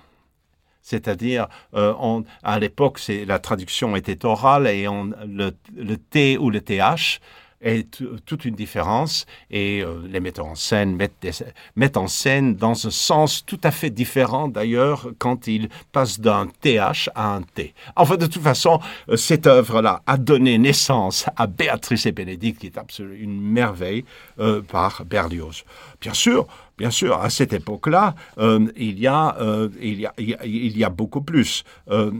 C'est-à-dire, 0.83 1.49
euh, 1.75 2.23
à 2.43 2.59
l'époque, 2.59 3.01
la 3.27 3.39
traduction 3.39 3.97
était 3.97 4.27
orale 4.27 4.67
et 4.67 4.87
le 4.87 5.97
T 5.97 6.37
ou 6.37 6.51
le 6.51 6.61
TH 6.61 7.21
est 7.63 8.03
toute 8.27 8.45
une 8.45 8.55
différence 8.55 9.27
et 9.51 9.83
euh, 9.83 10.01
les 10.09 10.21
metteurs 10.21 10.47
en 10.47 10.55
scène 10.55 10.97
mettent, 10.97 11.97
en 11.97 12.09
scène 12.09 12.55
dans 12.57 12.87
un 12.87 12.91
sens 12.91 13.45
tout 13.45 13.61
à 13.63 13.71
fait 13.71 13.91
différent 13.91 14.49
d'ailleurs 14.49 15.09
quand 15.19 15.47
ils 15.47 15.69
passent 15.93 16.21
d'un 16.21 16.49
TH 16.61 17.09
à 17.15 17.35
un 17.35 17.43
T. 17.43 17.75
Enfin, 17.97 18.17
de 18.17 18.27
toute 18.27 18.43
façon, 18.43 18.81
euh, 19.09 19.17
cette 19.17 19.47
œuvre-là 19.47 20.03
a 20.07 20.17
donné 20.17 20.59
naissance 20.59 21.27
à 21.37 21.47
Béatrice 21.47 22.07
et 22.07 22.13
Bénédicte, 22.13 22.61
qui 22.61 22.67
est 22.67 22.79
absolument 22.79 23.15
une 23.19 23.41
merveille 23.41 24.05
euh, 24.39 24.63
par 24.63 25.05
Berlioz. 25.05 25.65
Bien 26.01 26.15
sûr, 26.15 26.47
Bien 26.83 26.91
sûr, 26.91 27.21
à 27.21 27.31
cette 27.31 27.53
époque-là, 27.53 28.17
euh, 28.39 28.67
il, 28.75 28.99
y 28.99 29.07
a, 29.07 29.37
euh, 29.41 29.69
il, 29.81 30.01
y 30.01 30.07
a, 30.07 30.13
il, 30.19 30.77
y 30.77 30.83
a, 30.83 30.91
beaucoup 30.91 31.23
plus. 31.23 31.63
Euh, 31.89 32.11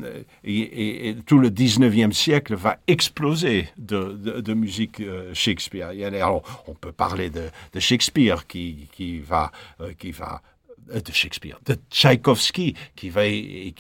tout 1.27 1.41
le 1.41 1.51
19e 1.51 2.13
siècle 2.13 2.55
va 2.55 2.79
exploser 2.87 3.69
de, 3.77 4.13
de, 4.41 4.55
musique 4.55 5.03
shakespearienne. 5.33 6.15
Alors, 6.15 6.45
on 6.69 6.75
peut 6.75 6.93
parler 6.93 7.29
de, 7.29 7.49
de 7.73 7.81
Shakespeare 7.81 8.47
qui, 8.47 8.87
qui, 8.93 9.19
va, 9.19 9.51
qui 9.99 10.13
va 10.13 10.41
de 10.89 11.13
Shakespeare, 11.13 11.59
de 11.67 11.77
Tchaïkovski, 11.91 12.75
qui 12.97 13.11
va 13.11 13.23
euh, 13.23 13.71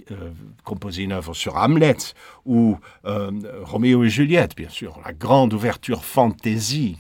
composer 0.64 1.02
une 1.02 1.12
œuvre 1.12 1.34
sur 1.34 1.56
Hamlet, 1.56 1.96
ou 2.44 2.78
euh, 3.04 3.30
Roméo 3.62 4.04
et 4.04 4.08
Juliette, 4.08 4.56
bien 4.56 4.68
sûr, 4.68 5.00
la 5.04 5.12
grande 5.12 5.52
ouverture 5.52 6.04
fantasy, 6.04 6.96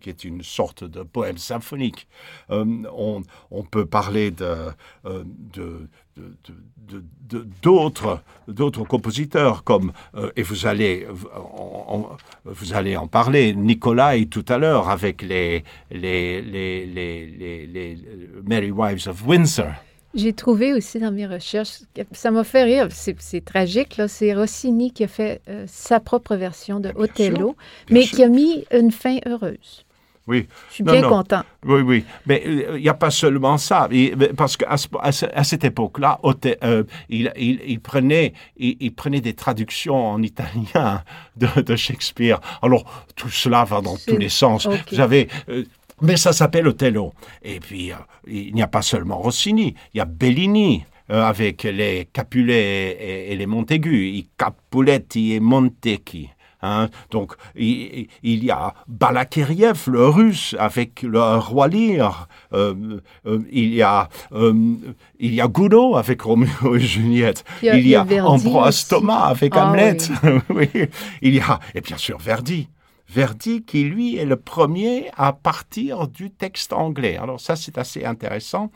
qui 0.00 0.10
est 0.10 0.24
une 0.24 0.42
sorte 0.42 0.84
de 0.84 1.02
poème 1.02 1.38
symphonique. 1.38 2.08
On, 2.48 3.22
peut 3.70 3.86
parler 3.86 4.30
de, 4.30 4.72
d'autres 7.62 8.22
d'autres 8.46 8.84
compositeurs 8.84 9.62
comme 9.64 9.92
euh, 10.14 10.30
et 10.36 10.42
vous 10.42 10.66
allez 10.66 11.06
en, 11.34 12.16
vous 12.44 12.72
allez 12.72 12.96
en 12.96 13.06
parler 13.06 13.54
Nicolas 13.54 14.14
tout 14.30 14.44
à 14.48 14.58
l'heure 14.58 14.88
avec 14.88 15.22
les 15.22 15.64
les, 15.90 16.40
les 16.42 16.86
les, 16.86 17.66
les 17.66 17.98
Merry 18.44 18.70
Wives 18.70 19.06
of 19.08 19.26
Windsor. 19.26 19.72
J'ai 20.14 20.32
trouvé 20.32 20.72
aussi 20.72 20.98
dans 20.98 21.12
mes 21.12 21.26
recherches, 21.26 21.82
ça 22.12 22.30
m'a 22.30 22.42
fait 22.42 22.64
rire, 22.64 22.88
c'est 22.90 23.44
tragique, 23.44 23.98
là, 23.98 24.08
c'est 24.08 24.34
Rossini 24.34 24.90
qui 24.90 25.04
a 25.04 25.08
fait 25.08 25.42
euh, 25.48 25.64
sa 25.66 26.00
propre 26.00 26.34
version 26.34 26.80
de 26.80 26.90
Othello, 26.96 27.56
mais 27.90 28.04
qui 28.04 28.24
a 28.24 28.28
mis 28.28 28.64
une 28.72 28.90
fin 28.90 29.18
heureuse. 29.26 29.84
Oui. 30.28 30.46
Je 30.68 30.74
suis 30.74 30.84
bien 30.84 31.00
content. 31.00 31.42
Oui, 31.64 31.80
oui. 31.80 32.04
Mais 32.26 32.42
euh, 32.46 32.76
il 32.76 32.82
n'y 32.82 32.88
a 32.90 32.94
pas 32.94 33.10
seulement 33.10 33.56
ça. 33.56 33.88
parce 34.36 34.58
qu'à 34.58 34.76
à, 35.00 35.42
cette 35.42 35.64
époque-là, 35.64 36.20
euh, 36.62 36.84
il, 37.08 37.32
il, 37.38 37.80
prenait, 37.80 38.34
il, 38.58 38.92
prenait 38.94 39.22
des 39.22 39.32
traductions 39.32 39.96
en 39.96 40.22
italien 40.22 41.02
de, 41.36 41.76
Shakespeare. 41.76 42.40
Alors, 42.60 43.08
tout 43.16 43.30
cela 43.30 43.64
va 43.64 43.80
dans 43.80 43.96
tous 43.96 44.18
les 44.18 44.28
sens. 44.28 44.68
Euh, 44.68 45.64
mais 46.02 46.16
ça 46.18 46.34
s'appelle 46.34 46.68
Othello. 46.68 47.14
Et 47.42 47.58
puis, 47.58 47.92
il 48.26 48.54
n'y 48.54 48.62
a 48.62 48.68
pas 48.68 48.82
seulement 48.82 49.16
Rossini, 49.18 49.74
il 49.94 49.98
y 49.98 50.00
a 50.00 50.04
Bellini. 50.04 50.84
avec 51.08 51.62
les 51.62 52.06
Capulet 52.12 52.90
et, 53.00 53.32
et 53.32 53.36
les 53.36 53.46
Montaigu, 53.46 54.08
i 54.08 54.28
Capuletti 54.36 55.32
et 55.32 55.40
Montecchi. 55.40 56.28
Hein. 56.62 56.88
Donc, 57.10 57.34
il, 57.54 58.08
y 58.22 58.50
a 58.50 58.74
Balakiriev, 58.88 59.88
le 59.88 60.08
russe, 60.08 60.56
avec 60.58 61.02
le 61.02 61.20
roi 61.36 61.68
Lear. 61.68 62.28
Euh, 62.52 63.00
euh, 63.26 63.40
il, 63.50 63.74
y 63.74 63.82
a, 63.82 64.08
euh, 64.32 64.54
il 65.20 65.34
y 65.34 65.40
a 65.40 65.46
Gounod 65.46 65.96
avec 65.96 66.22
Roméo 66.22 66.74
et 66.74 66.80
Juliette. 66.80 67.44
Il 67.62 67.86
y 67.86 67.94
a, 67.94 68.04
Ambroise 68.24 68.88
Thomas 68.88 69.26
avec 69.26 69.52
ah 69.54 69.68
Hamlet. 69.68 69.98
Oui. 70.50 70.68
Il 71.22 71.34
y 71.34 71.40
a, 71.40 71.60
et 71.74 71.80
bien 71.80 71.96
sûr, 71.96 72.18
Verdi. 72.18 72.68
Verdi 73.08 73.62
qui, 73.62 73.84
lui, 73.84 74.16
est 74.16 74.26
le 74.26 74.36
premier 74.36 75.10
à 75.16 75.32
partir 75.32 76.08
du 76.08 76.30
texte 76.30 76.72
anglais. 76.72 77.16
Alors 77.16 77.40
ça, 77.40 77.56
c'est 77.56 77.78
assez 77.78 78.04
intéressant. 78.04 78.70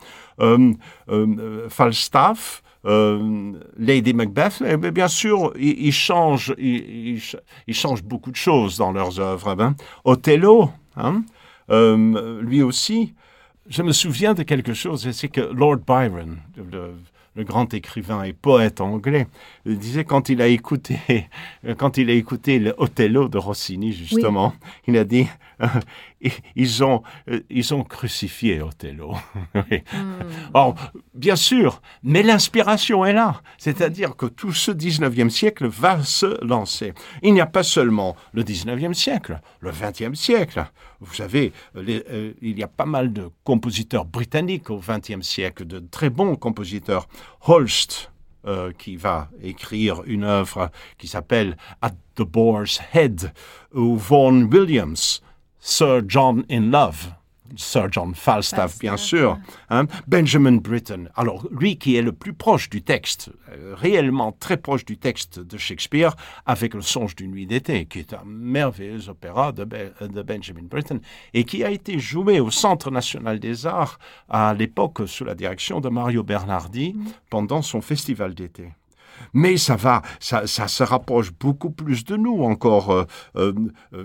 Falstaff, 1.69 2.63
euh, 2.85 3.53
Lady 3.77 4.13
Macbeth, 4.13 4.61
mais 4.61 4.91
bien 4.91 5.07
sûr, 5.07 5.53
ils, 5.57 5.93
changent, 5.93 6.53
ils, 6.57 7.21
changent 7.71 8.03
beaucoup 8.03 8.31
de 8.31 8.35
choses 8.35 8.77
dans 8.77 8.91
leurs 8.91 9.19
œuvres. 9.19 9.55
Hein. 9.59 9.75
Othello, 10.03 10.69
hein, 10.97 11.23
euh, 11.69 12.41
lui 12.41 12.61
aussi, 12.61 13.13
je 13.69 13.81
me 13.83 13.91
souviens 13.93 14.33
de 14.33 14.43
quelque 14.43 14.73
chose, 14.73 15.09
c'est 15.11 15.29
que 15.29 15.41
Lord 15.41 15.77
Byron, 15.87 16.37
le 17.35 17.43
grand 17.43 17.73
écrivain 17.73 18.23
et 18.23 18.33
poète 18.33 18.81
anglais, 18.81 19.27
disait 19.65 20.03
quand 20.03 20.29
il 20.29 20.41
a 20.41 20.47
écouté, 20.47 20.99
quand 21.77 21.97
il 21.97 22.09
a 22.09 22.13
écouté 22.13 22.59
le 22.59 22.73
Othello 22.77 23.27
de 23.27 23.37
Rossini, 23.37 23.91
justement, 23.91 24.53
il 24.87 24.97
a 24.97 25.03
dit, 25.03 25.27
euh, 25.61 25.67
ils, 26.55 26.83
ont, 26.83 27.03
euh, 27.29 27.41
ils 27.49 27.73
ont 27.73 27.83
crucifié 27.83 28.61
Othello. 28.61 29.15
Hmm. 29.93 30.73
bien 31.13 31.35
sûr, 31.35 31.81
mais 32.03 32.23
l'inspiration 32.23 33.05
est 33.05 33.13
là. 33.13 33.41
C'est-à-dire 33.57 34.15
que 34.15 34.25
tout 34.25 34.51
ce 34.51 34.71
19e 34.71 35.29
siècle 35.29 35.67
va 35.67 36.03
se 36.03 36.43
lancer. 36.43 36.93
Il 37.21 37.33
n'y 37.33 37.41
a 37.41 37.45
pas 37.45 37.63
seulement 37.63 38.15
le 38.33 38.43
19e 38.43 38.93
siècle, 38.93 39.39
le 39.59 39.71
20e 39.71 40.15
siècle. 40.15 40.65
Vous 41.01 41.13
savez, 41.13 41.53
euh, 41.75 42.33
il 42.41 42.57
y 42.57 42.63
a 42.63 42.67
pas 42.67 42.85
mal 42.85 43.13
de 43.13 43.29
compositeurs 43.43 44.05
britanniques 44.05 44.69
au 44.69 44.79
20e 44.79 45.21
siècle, 45.21 45.65
de 45.65 45.79
très 45.79 46.09
bons 46.09 46.35
compositeurs. 46.35 47.07
Holst, 47.41 48.11
euh, 48.45 48.73
qui 48.77 48.97
va 48.97 49.29
écrire 49.41 50.01
une 50.05 50.25
œuvre 50.25 50.69
qui 50.97 51.07
s'appelle 51.07 51.55
At 51.81 51.93
the 52.15 52.23
Boar's 52.23 52.81
Head, 52.93 53.31
ou 53.73 53.95
Vaughan 53.95 54.41
Williams, 54.51 55.21
Sir 55.65 56.01
John 56.05 56.43
in 56.49 56.71
Love. 56.71 57.13
Sir 57.55 57.87
John 57.89 58.13
Falstaff, 58.13 58.79
bien 58.79 58.97
sûr, 58.97 59.39
hein. 59.69 59.85
Benjamin 60.07 60.57
Britten. 60.57 61.09
Alors, 61.15 61.47
lui 61.51 61.77
qui 61.77 61.95
est 61.95 62.01
le 62.01 62.11
plus 62.11 62.33
proche 62.33 62.69
du 62.69 62.81
texte, 62.81 63.31
euh, 63.49 63.73
réellement 63.73 64.33
très 64.33 64.57
proche 64.57 64.83
du 64.83 64.97
texte 64.97 65.39
de 65.39 65.57
Shakespeare, 65.57 66.17
avec 66.45 66.73
Le 66.73 66.81
songe 66.81 67.15
d'une 67.15 67.31
nuit 67.31 67.47
d'été, 67.47 67.85
qui 67.85 67.99
est 67.99 68.13
un 68.13 68.23
merveilleux 68.25 69.07
opéra 69.07 69.53
de, 69.53 69.63
Benjamin 70.23 70.63
Britten, 70.63 70.99
et 71.33 71.45
qui 71.45 71.63
a 71.63 71.71
été 71.71 71.97
joué 71.97 72.41
au 72.41 72.51
Centre 72.51 72.91
national 72.91 73.39
des 73.39 73.65
arts 73.65 73.99
à 74.29 74.53
l'époque 74.53 75.03
sous 75.07 75.23
la 75.23 75.33
direction 75.33 75.79
de 75.79 75.87
Mario 75.87 76.23
Bernardi 76.23 76.93
mm. 76.93 77.05
pendant 77.29 77.61
son 77.61 77.79
festival 77.79 78.33
d'été. 78.33 78.73
Mais 79.33 79.55
ça 79.57 79.77
va, 79.77 80.01
ça, 80.19 80.45
se 80.45 80.83
rapproche 80.83 81.31
beaucoup 81.31 81.69
plus 81.69 82.03
de 82.03 82.17
nous 82.17 82.43
encore. 82.43 82.91
Euh, 82.91 83.05
euh, 83.35 83.53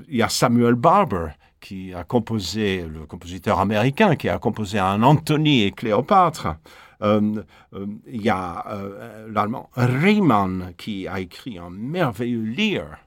il 0.08 0.16
y 0.16 0.22
a 0.22 0.28
Samuel 0.28 0.74
Barber 0.74 1.28
qui 1.60 1.92
a 1.94 2.04
composé, 2.04 2.82
le 2.82 3.06
compositeur 3.06 3.60
américain, 3.60 4.16
qui 4.16 4.28
a 4.28 4.38
composé 4.38 4.78
un 4.78 5.02
Anthony 5.02 5.62
et 5.62 5.72
Cléopâtre. 5.72 6.56
Euh, 7.02 7.42
euh, 7.74 7.86
il 8.08 8.22
y 8.22 8.28
a 8.28 8.64
euh, 8.70 9.28
l'allemand 9.30 9.70
Riemann 9.76 10.72
qui 10.76 11.06
a 11.06 11.20
écrit 11.20 11.58
un 11.58 11.70
merveilleux 11.70 12.42
Lear, 12.42 12.98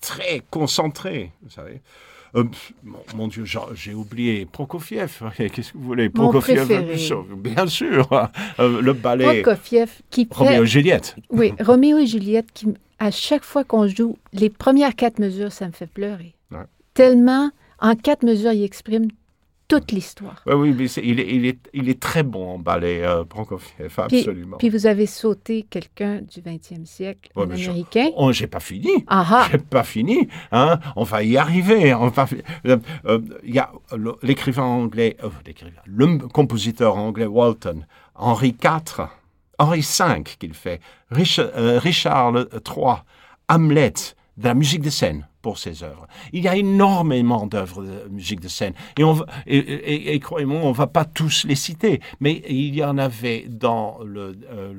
très 0.00 0.42
concentré, 0.50 1.32
vous 1.42 1.50
savez. 1.50 1.80
mon, 3.14 3.28
Dieu, 3.28 3.44
j'ai 3.74 3.94
oublié 3.94 4.44
Prokofiev. 4.44 5.22
Qu'est-ce 5.36 5.72
que 5.72 5.78
vous 5.78 5.84
voulez 5.84 6.08
Prokofiev, 6.08 6.66
bien 7.36 7.66
sûr. 7.66 8.08
le 8.58 8.92
ballet. 8.92 9.42
Prokofiev 9.42 9.90
qui 10.10 10.26
fait... 10.26 10.34
Roméo 10.34 10.64
et 10.64 10.66
Juliette. 10.66 11.16
Oui, 11.30 11.52
Roméo 11.60 11.98
et 11.98 12.06
Juliette, 12.06 12.52
qui, 12.52 12.74
à 12.98 13.10
chaque 13.10 13.44
fois 13.44 13.62
qu'on 13.62 13.86
joue, 13.86 14.16
les 14.32 14.50
premières 14.50 14.96
quatre 14.96 15.20
mesures, 15.20 15.52
ça 15.52 15.66
me 15.66 15.72
fait 15.72 15.86
pleurer. 15.86 16.34
Tellement 16.94 17.52
en 17.80 17.94
quatre 17.94 18.24
mesures, 18.24 18.52
il 18.52 18.64
exprime 18.64 19.08
toute 19.68 19.92
l'histoire. 19.92 20.42
Oui, 20.46 20.54
oui, 20.54 20.90
il, 21.02 21.20
est, 21.20 21.28
il, 21.28 21.46
est, 21.46 21.58
il, 21.74 21.88
est, 21.90 22.00
très 22.00 22.22
bon 22.22 22.54
en 22.54 22.58
ballet, 22.58 23.02
euh, 23.04 23.24
Prokofiev, 23.24 23.92
absolument. 23.98 24.56
Puis, 24.56 24.70
vous 24.70 24.86
avez 24.86 25.04
sauté 25.04 25.66
quelqu'un 25.68 26.22
du 26.22 26.40
20e 26.40 26.86
siècle, 26.86 27.30
un 27.36 27.42
Américain. 27.42 28.06
Je, 28.06 28.12
oh, 28.16 28.32
j'ai 28.32 28.46
pas 28.46 28.60
fini. 28.60 29.04
J'ai 29.50 29.58
pas 29.58 29.84
fini. 29.84 30.26
Hein? 30.52 30.80
On 30.96 31.02
va 31.02 31.22
y 31.22 31.36
arriver. 31.36 31.92
On 31.92 32.08
va, 32.08 32.26
euh, 32.66 32.78
euh, 33.04 33.20
il 33.44 33.54
y 33.54 33.58
a 33.58 33.70
l'écrivain 34.22 34.64
anglais, 34.64 35.18
le 35.84 36.26
compositeur 36.28 36.96
anglais 36.96 37.26
Walton, 37.26 37.84
Henri 38.14 38.56
IV, 38.64 39.06
Henri 39.58 39.80
V 39.80 40.24
qu'il 40.38 40.54
fait, 40.54 40.80
Richard, 41.10 41.50
Richard 41.54 42.32
III, 42.36 42.94
Hamlet, 43.50 43.92
de 44.38 44.44
la 44.44 44.54
musique 44.54 44.82
de 44.82 44.90
scène 44.90 45.27
pour 45.42 45.58
ses 45.58 45.82
œuvres. 45.82 46.06
Il 46.32 46.44
y 46.44 46.48
a 46.48 46.56
énormément 46.56 47.46
d'œuvres 47.46 47.84
de 47.84 48.08
musique 48.10 48.40
de 48.40 48.48
scène. 48.48 48.72
Et, 49.46 50.18
croyez-moi, 50.20 50.60
on 50.62 50.70
ne 50.70 50.74
va 50.74 50.86
pas 50.86 51.04
tous 51.04 51.44
les 51.44 51.54
citer, 51.54 52.00
mais 52.20 52.42
il 52.48 52.74
y 52.74 52.82
en 52.82 52.96
avait 52.98 53.44
dans 53.48 53.98
le, 54.04 54.38
euh, 54.50 54.72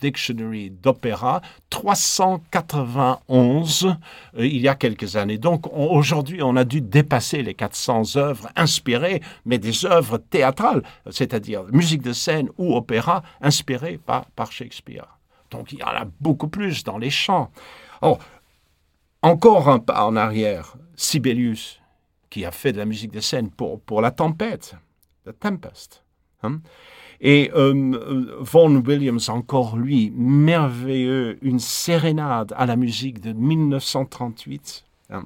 Dictionary 0.00 0.70
d'opéra 0.70 1.42
391 1.70 3.84
euh, 3.84 4.46
il 4.46 4.60
y 4.60 4.68
a 4.68 4.74
quelques 4.74 5.16
années. 5.16 5.38
Donc 5.38 5.66
aujourd'hui, 5.72 6.42
on 6.42 6.56
a 6.56 6.64
dû 6.64 6.80
dépasser 6.80 7.42
les 7.42 7.54
400 7.54 8.16
œuvres 8.16 8.48
inspirées, 8.56 9.22
mais 9.44 9.58
des 9.58 9.84
œuvres 9.84 10.18
théâtrales, 10.18 10.82
c'est-à-dire 11.10 11.64
musique 11.72 12.02
de 12.02 12.12
scène 12.12 12.48
ou 12.58 12.74
opéra 12.74 13.22
inspirées 13.40 13.98
par, 14.04 14.26
par 14.32 14.50
Shakespeare. 14.50 15.18
Donc 15.50 15.72
il 15.72 15.78
y 15.78 15.82
en 15.82 15.88
a 15.88 16.06
beaucoup 16.20 16.48
plus 16.48 16.84
dans 16.84 16.98
les 16.98 17.10
chants. 17.10 17.50
Oh, 18.00 18.18
encore 19.22 19.68
un 19.68 19.78
pas 19.78 20.04
en 20.04 20.16
arrière, 20.16 20.76
Sibelius, 20.96 21.80
qui 22.28 22.44
a 22.44 22.50
fait 22.50 22.72
de 22.72 22.78
la 22.78 22.84
musique 22.84 23.12
de 23.12 23.20
scène 23.20 23.50
pour, 23.50 23.80
pour 23.80 24.00
La 24.00 24.10
Tempête, 24.10 24.74
The 25.24 25.38
Tempest. 25.38 26.02
Hein. 26.42 26.60
Et 27.20 27.52
euh, 27.54 28.36
Vaughan 28.40 28.82
Williams, 28.84 29.28
encore 29.28 29.76
lui, 29.76 30.12
merveilleux, 30.16 31.38
une 31.42 31.60
sérénade 31.60 32.52
à 32.56 32.66
la 32.66 32.74
musique 32.74 33.20
de 33.20 33.32
1938, 33.32 34.84
hein, 35.10 35.22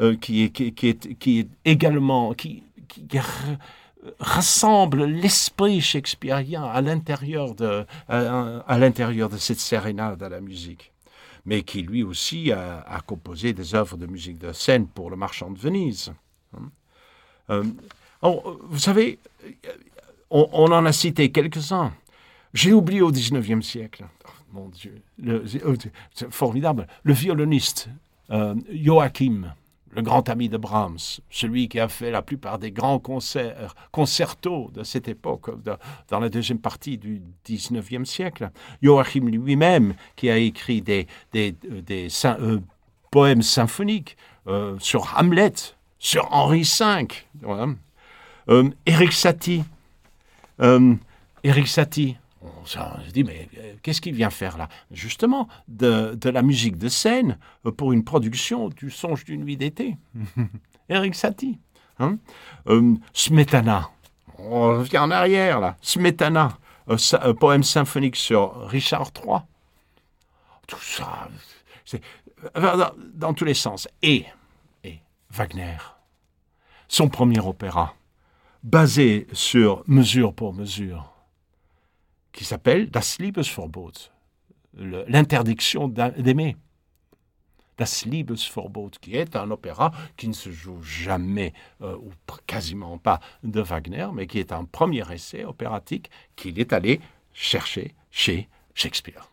euh, 0.00 0.16
qui, 0.16 0.44
est, 0.44 0.50
qui, 0.50 0.88
est, 0.88 1.18
qui, 1.18 1.40
est, 1.40 1.48
également, 1.66 2.32
qui, 2.32 2.62
qui 2.88 3.06
rassemble 4.18 5.04
l'esprit 5.04 5.80
shakespearien 5.80 6.64
à 6.64 6.80
l'intérieur 6.80 7.54
de, 7.54 7.84
à 8.08 8.78
l'intérieur 8.78 9.28
de 9.28 9.36
cette 9.36 9.60
sérénade 9.60 10.22
à 10.22 10.28
la 10.28 10.40
musique 10.40 10.92
mais 11.44 11.62
qui 11.62 11.82
lui 11.82 12.02
aussi 12.02 12.52
a, 12.52 13.00
composé 13.06 13.52
des 13.52 13.74
œuvres 13.74 13.96
de 13.96 14.06
musique 14.06 14.38
de 14.38 14.52
scène 14.52 14.86
pour 14.86 15.10
le 15.10 15.16
marchand 15.16 15.50
de 15.50 15.58
Venise. 15.58 16.12
Hein. 16.56 16.70
Euh, 17.50 17.64
oh, 18.22 18.60
vous 18.62 18.78
savez, 18.78 19.18
on, 20.30 20.72
en 20.72 20.84
a 20.84 20.92
cité 20.92 21.30
quelques-uns. 21.30 21.92
J'ai 22.54 22.72
oublié 22.72 23.00
au 23.00 23.10
XIXe 23.10 23.66
siècle, 23.66 24.04
oh, 24.26 24.30
mon 24.52 24.68
Dieu, 24.68 25.02
oh, 25.26 25.72
c'est 26.12 26.32
formidable, 26.32 26.86
le 27.02 27.14
violoniste 27.14 27.88
euh, 28.30 28.54
Joachim 28.72 29.54
le 29.92 30.02
grand 30.02 30.28
ami 30.28 30.48
de 30.48 30.56
Brahms, 30.56 31.20
celui 31.30 31.68
qui 31.68 31.78
a 31.78 31.88
fait 31.88 32.10
la 32.10 32.22
plupart 32.22 32.58
des 32.58 32.72
grands 32.72 32.98
concerts, 32.98 33.74
concertos 33.90 34.70
de 34.72 34.82
cette 34.82 35.06
époque, 35.06 35.50
dans 36.08 36.18
la 36.18 36.28
deuxième 36.28 36.58
partie 36.58 36.96
du 36.96 37.22
XIXe 37.44 38.08
siècle. 38.08 38.50
Joachim 38.82 39.28
lui-même, 39.28 39.94
qui 40.16 40.30
a 40.30 40.38
écrit 40.38 40.80
des, 40.80 41.06
euh, 41.34 42.58
poèmes 43.10 43.42
symphoniques 43.42 44.16
euh, 44.46 44.76
sur 44.78 45.14
Hamlet, 45.16 45.52
sur 45.98 46.32
Henri 46.32 46.62
V. 46.62 47.06
Euh, 48.48 48.70
Eric 48.86 49.12
Satie. 49.12 49.64
Eric 51.44 51.66
Satie, 51.68 52.16
on 52.60 52.66
se 52.66 53.12
dit, 53.12 53.24
mais 53.24 53.48
euh, 53.58 53.74
qu'est-ce 53.82 54.00
qu'il 54.00 54.14
vient 54.14 54.30
faire 54.30 54.56
là? 54.56 54.68
Justement, 54.90 55.48
de, 55.68 56.16
la 56.28 56.42
musique 56.42 56.76
de 56.76 56.88
scène 56.88 57.38
euh, 57.66 57.72
pour 57.72 57.92
une 57.92 58.04
production 58.04 58.68
du 58.68 58.90
Songe 58.90 59.24
d'une 59.24 59.44
nuit 59.44 59.56
d'été. 59.56 59.96
Eric 60.88 61.14
Satie. 61.14 61.58
Hein? 61.98 62.18
Euh, 62.68 62.94
Smetana. 63.12 63.90
On 64.38 64.78
revient 64.78 64.98
en 64.98 65.10
arrière 65.10 65.60
là. 65.60 65.76
Smetana, 65.82 66.58
poème 67.38 67.62
symphonique 67.62 68.16
sur 68.16 68.66
Richard 68.66 69.10
III. 69.24 69.38
Tout 70.66 70.80
ça, 70.80 71.28
c'est 71.84 72.00
dans, 72.54 72.92
dans, 73.14 73.34
tous 73.34 73.44
les 73.44 73.54
sens. 73.54 73.86
Et, 74.02 74.24
et 74.82 74.98
Wagner, 75.30 75.76
son 76.88 77.08
premier 77.08 77.38
opéra, 77.40 77.94
basé 78.64 79.28
sur 79.32 79.84
mesure 79.86 80.34
pour 80.34 80.54
mesure 80.54 81.11
qui 82.32 82.44
s'appelle 82.44 82.90
Das 82.90 83.18
Liebesverbot, 83.18 83.92
l'interdiction 84.74 85.88
d'aimer. 85.88 86.56
Das 87.78 88.04
Liebesverbot, 88.04 88.90
qui 89.00 89.16
est 89.16 89.34
un 89.34 89.50
opéra 89.50 89.92
qui 90.16 90.28
ne 90.28 90.34
se 90.34 90.50
joue 90.50 90.82
jamais, 90.82 91.52
euh, 91.80 91.96
ou 91.96 92.12
quasiment 92.46 92.98
pas, 92.98 93.18
de 93.42 93.60
Wagner, 93.60 94.08
mais 94.12 94.26
qui 94.26 94.38
est 94.38 94.52
un 94.52 94.64
premier 94.64 95.10
essai 95.10 95.44
opératique 95.44 96.10
qu'il 96.36 96.60
est 96.60 96.72
allé 96.72 97.00
chercher 97.32 97.94
chez 98.10 98.48
Shakespeare. 98.74 99.31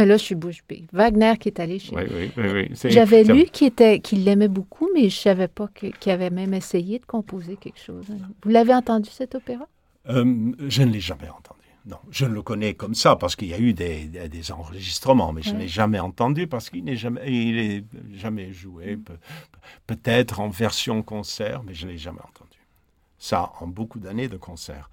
Mais 0.00 0.06
là, 0.06 0.16
je 0.16 0.22
suis 0.24 0.34
bouche 0.34 0.60
bée. 0.68 0.84
Wagner 0.92 1.34
qui 1.38 1.48
est 1.48 1.60
allé 1.60 1.78
chez 1.78 1.94
Oui, 1.94 2.02
oui, 2.10 2.30
oui. 2.36 2.68
oui. 2.72 2.90
J'avais 2.90 3.22
lu 3.22 3.44
qu'il 3.44 3.66
était 3.66 4.00
qu'il 4.00 4.24
l'aimait 4.24 4.48
beaucoup, 4.48 4.88
mais 4.94 5.08
je 5.10 5.16
savais 5.18 5.48
pas 5.48 5.68
qu'il 5.68 6.12
avait 6.12 6.30
même 6.30 6.54
essayé 6.54 6.98
de 6.98 7.04
composer 7.04 7.56
quelque 7.56 7.78
chose. 7.80 8.06
Vous 8.42 8.50
l'avez 8.50 8.74
entendu 8.74 9.10
cet 9.10 9.34
opéra? 9.34 9.66
Euh, 10.08 10.52
je 10.68 10.82
ne 10.82 10.90
l'ai 10.92 11.00
jamais 11.00 11.28
entendu. 11.28 11.60
Non, 11.86 11.98
je 12.10 12.24
le 12.26 12.40
connais 12.42 12.74
comme 12.74 12.94
ça 12.94 13.16
parce 13.16 13.36
qu'il 13.36 13.48
y 13.48 13.54
a 13.54 13.58
eu 13.58 13.72
des, 13.74 14.04
des- 14.04 14.28
des 14.28 14.52
enregistrements, 14.52 15.32
mais 15.32 15.42
je 15.42 15.50
ne 15.50 15.54
Ouais. 15.56 15.60
l'ai 15.62 15.68
jamais 15.68 15.98
entendu 16.00 16.46
parce 16.46 16.68
qu'il 16.70 16.84
n'est 16.84 16.96
jamais, 16.96 17.20
il 17.30 17.58
est 17.58 17.84
jamais 18.14 18.52
joué. 18.52 18.96
Pe- 18.96 19.12
Peut-être 19.86 20.40
en 20.40 20.48
version 20.48 21.02
concert, 21.02 21.62
mais 21.64 21.74
je 21.74 21.86
ne 21.86 21.92
l'ai 21.92 21.98
jamais 21.98 22.20
entendu. 22.20 22.58
Ça, 23.18 23.52
en 23.60 23.66
beaucoup 23.66 23.98
d'années 23.98 24.28
de 24.28 24.36
concert. 24.36 24.90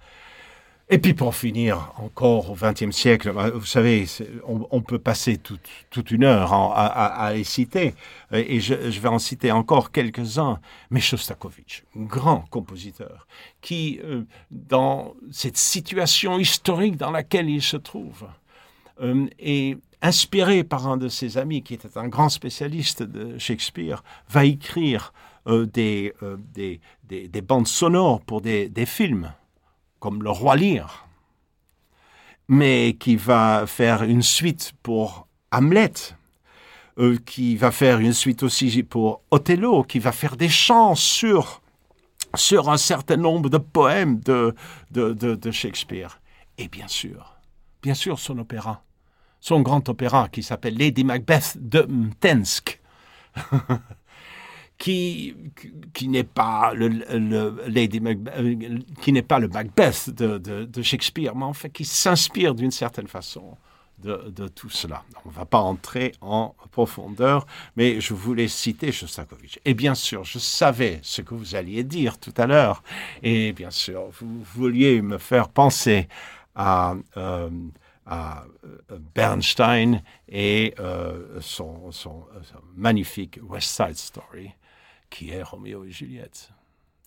Et 0.90 0.98
puis 0.98 1.12
pour 1.12 1.34
finir, 1.34 1.92
encore 1.98 2.50
au 2.50 2.54
XXe 2.54 2.96
siècle, 2.96 3.30
bah, 3.34 3.50
vous 3.50 3.66
savez, 3.66 4.06
on, 4.46 4.80
peut 4.80 4.98
passer 4.98 5.36
toute, 5.36 6.10
une 6.10 6.24
heure 6.24 6.54
à, 6.54 7.32
les 7.34 7.44
citer, 7.44 7.94
et 8.32 8.58
je, 8.60 8.74
vais 8.74 9.08
en 9.08 9.18
citer 9.18 9.52
encore 9.52 9.92
quelques-uns. 9.92 10.60
Mais 10.90 11.00
Shostakovich, 11.00 11.84
grand 11.94 12.40
compositeur, 12.48 13.26
qui, 13.60 14.00
euh, 14.02 14.22
dans 14.50 15.14
cette 15.30 15.58
situation 15.58 16.38
historique 16.38 16.96
dans 16.96 17.10
laquelle 17.10 17.50
il 17.50 17.62
se 17.62 17.76
trouve, 17.76 18.26
euh, 19.02 19.26
est 19.38 19.76
inspiré 20.00 20.64
par 20.64 20.88
un 20.88 20.96
de 20.96 21.08
ses 21.08 21.36
amis, 21.36 21.62
qui 21.62 21.74
était 21.74 21.98
un 21.98 22.08
grand 22.08 22.30
spécialiste 22.30 23.02
de 23.02 23.36
Shakespeare, 23.36 24.02
va 24.30 24.46
écrire 24.46 25.12
euh, 25.48 25.66
des, 25.66 26.14
des, 26.54 26.80
des- 27.04 27.28
des 27.28 27.42
bandes 27.42 27.68
sonores 27.68 28.22
pour 28.22 28.40
des 28.40 28.86
films 28.86 29.34
comme 30.00 30.22
Le 30.22 30.30
Roi 30.30 30.56
Lear, 30.56 31.08
mais 32.48 32.96
qui 32.98 33.16
va 33.16 33.66
faire 33.66 34.02
une 34.02 34.22
suite 34.22 34.72
pour 34.82 35.26
Hamlet, 35.50 35.92
euh, 36.98 37.18
qui 37.26 37.56
va 37.56 37.70
faire 37.70 37.98
une 38.00 38.12
suite 38.12 38.42
aussi 38.42 38.82
pour 38.82 39.22
Othello, 39.30 39.84
qui 39.84 39.98
va 39.98 40.12
faire 40.12 40.36
des 40.36 40.48
chants 40.48 40.94
sur, 40.94 41.60
sur 42.34 42.70
un 42.70 42.76
certain 42.76 43.16
nombre 43.16 43.48
de 43.50 43.58
poèmes 43.58 44.18
de, 44.20 44.54
de, 44.90 45.12
de, 45.12 45.50
Shakespeare. 45.50 46.20
Et 46.56 46.68
bien 46.68 46.88
sûr, 46.88 47.36
bien 47.82 47.94
sûr 47.94 48.18
son 48.18 48.38
opéra, 48.38 48.82
son 49.40 49.60
grand 49.60 49.88
opéra 49.88 50.28
qui 50.28 50.42
s'appelle 50.42 50.76
Lady 50.76 51.04
Macbeth 51.04 51.56
de 51.60 51.82
Mtensk 51.82 52.80
qui, 54.78 55.34
n'est 56.02 56.24
pas 56.24 56.72
le, 56.72 56.88
Lady 57.66 58.00
Macbeth, 58.00 58.34
euh, 58.38 58.78
qui 59.02 59.12
n'est 59.12 59.22
pas 59.22 59.40
le 59.40 59.48
Macbeth 59.48 60.10
de, 60.10 60.82
Shakespeare, 60.82 61.34
mais 61.34 61.44
en 61.44 61.52
fait 61.52 61.70
qui 61.70 61.84
s'inspire 61.84 62.54
d'une 62.54 62.70
certaine 62.70 63.08
façon 63.08 63.56
de, 63.98 64.46
tout 64.46 64.70
cela. 64.70 65.02
On 65.24 65.30
ne 65.30 65.34
va 65.34 65.44
pas 65.44 65.58
entrer 65.58 66.12
en 66.20 66.54
profondeur, 66.70 67.46
mais 67.74 68.00
je 68.00 68.14
voulais 68.14 68.46
citer 68.46 68.92
Shostakovich. 68.92 69.58
Et 69.64 69.74
bien 69.74 69.96
sûr, 69.96 70.22
je 70.22 70.38
savais 70.38 71.00
ce 71.02 71.20
que 71.20 71.34
vous 71.34 71.56
alliez 71.56 71.82
dire 71.82 72.16
tout 72.18 72.34
à 72.36 72.46
l'heure, 72.46 72.84
et 73.24 73.52
bien 73.52 73.72
sûr, 73.72 74.08
vous 74.20 74.44
vouliez 74.54 75.02
me 75.02 75.18
faire 75.18 75.48
penser 75.48 76.06
à, 76.54 76.94
euh, 77.16 77.50
euh, 78.12 78.98
Bernstein 79.14 80.00
et 80.28 80.74
son 81.40 81.90
magnifique 82.76 83.40
West 83.42 83.70
Side 83.76 83.96
Story 83.96 84.52
qui 85.10 85.30
est 85.30 85.42
Roméo 85.42 85.84
et 85.84 85.90
Juliette, 85.90 86.50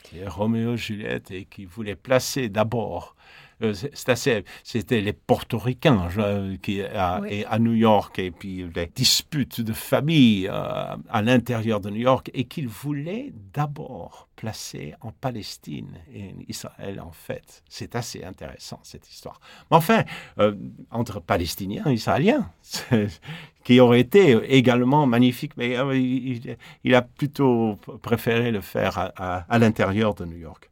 qui 0.03 0.19
est 0.19 0.27
Roméo 0.27 0.73
et 0.73 0.77
Juliette 0.77 1.31
et 1.31 1.45
qui 1.45 1.65
voulait 1.65 1.95
placer 1.95 2.49
d'abord. 2.49 3.15
Euh, 3.61 3.73
c'est 3.73 3.91
c'est 3.95 4.11
assez, 4.11 4.43
c'était 4.63 5.01
les 5.01 5.13
portoricains 5.13 6.09
je- 6.09 6.55
qui 6.57 6.81
à, 6.81 7.19
Oui. 7.21 7.27
et 7.31 7.45
à 7.45 7.59
New 7.59 7.73
York 7.73 8.17
et 8.19 8.31
puis 8.31 8.65
les 8.75 8.87
disputes 8.87 9.61
de 9.61 9.73
famille 9.73 10.47
euh, 10.47 10.95
à 11.09 11.21
l'intérieur 11.21 11.79
de 11.79 11.89
New 11.89 12.01
York 12.01 12.29
et 12.33 12.45
qu'il 12.45 12.67
voulait 12.67 13.31
d'abord 13.53 14.27
placer 14.35 14.95
en 15.01 15.11
Palestine 15.11 15.99
et 16.13 16.23
en 16.29 16.39
Israël 16.47 16.99
en 16.99 17.11
fait. 17.11 17.63
C'est 17.69 17.95
assez 17.95 18.23
intéressant 18.23 18.79
cette 18.83 19.07
histoire. 19.09 19.39
Mais 19.69 19.77
enfin, 19.77 20.03
euh, 20.39 20.55
entre 20.89 21.19
Palestiniens 21.21 21.85
et 21.87 21.93
Israéliens, 21.93 22.49
qui 23.63 23.79
aurait 23.79 23.99
été 23.99 24.31
également 24.55 25.05
magnifique, 25.05 25.51
mais 25.57 25.77
euh, 25.77 25.95
il, 25.95 26.57
il 26.83 26.95
a 26.95 27.03
plutôt 27.03 27.75
préféré 28.01 28.49
le 28.51 28.61
faire 28.61 28.97
à, 28.97 29.11
à- 29.15 29.45
à 29.47 29.59
l'intérieur 29.59 30.15
de 30.15 30.25
New 30.25 30.37
York. 30.37 30.69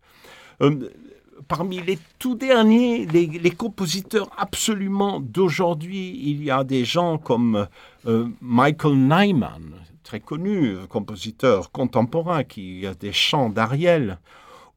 Parmi 1.48 1.82
les 1.82 1.98
tout 2.18 2.36
derniers, 2.36 3.06
les, 3.06 3.52
compositeurs 3.52 4.30
absolument 4.38 5.20
d'aujourd'hui, 5.20 6.20
il 6.24 6.44
y 6.44 6.52
a 6.52 6.64
des 6.64 6.86
gens 6.86 7.18
comme 7.18 7.68
euh, 8.06 8.28
Michael 8.42 8.96
Nyman, 8.96 9.74
très 10.04 10.20
connu, 10.20 10.76
compositeur 10.90 11.72
contemporain, 11.72 12.44
qui 12.44 12.86
a 12.86 12.94
des 12.94 13.14
chants 13.14 13.50
d'Ariel, 13.50 14.20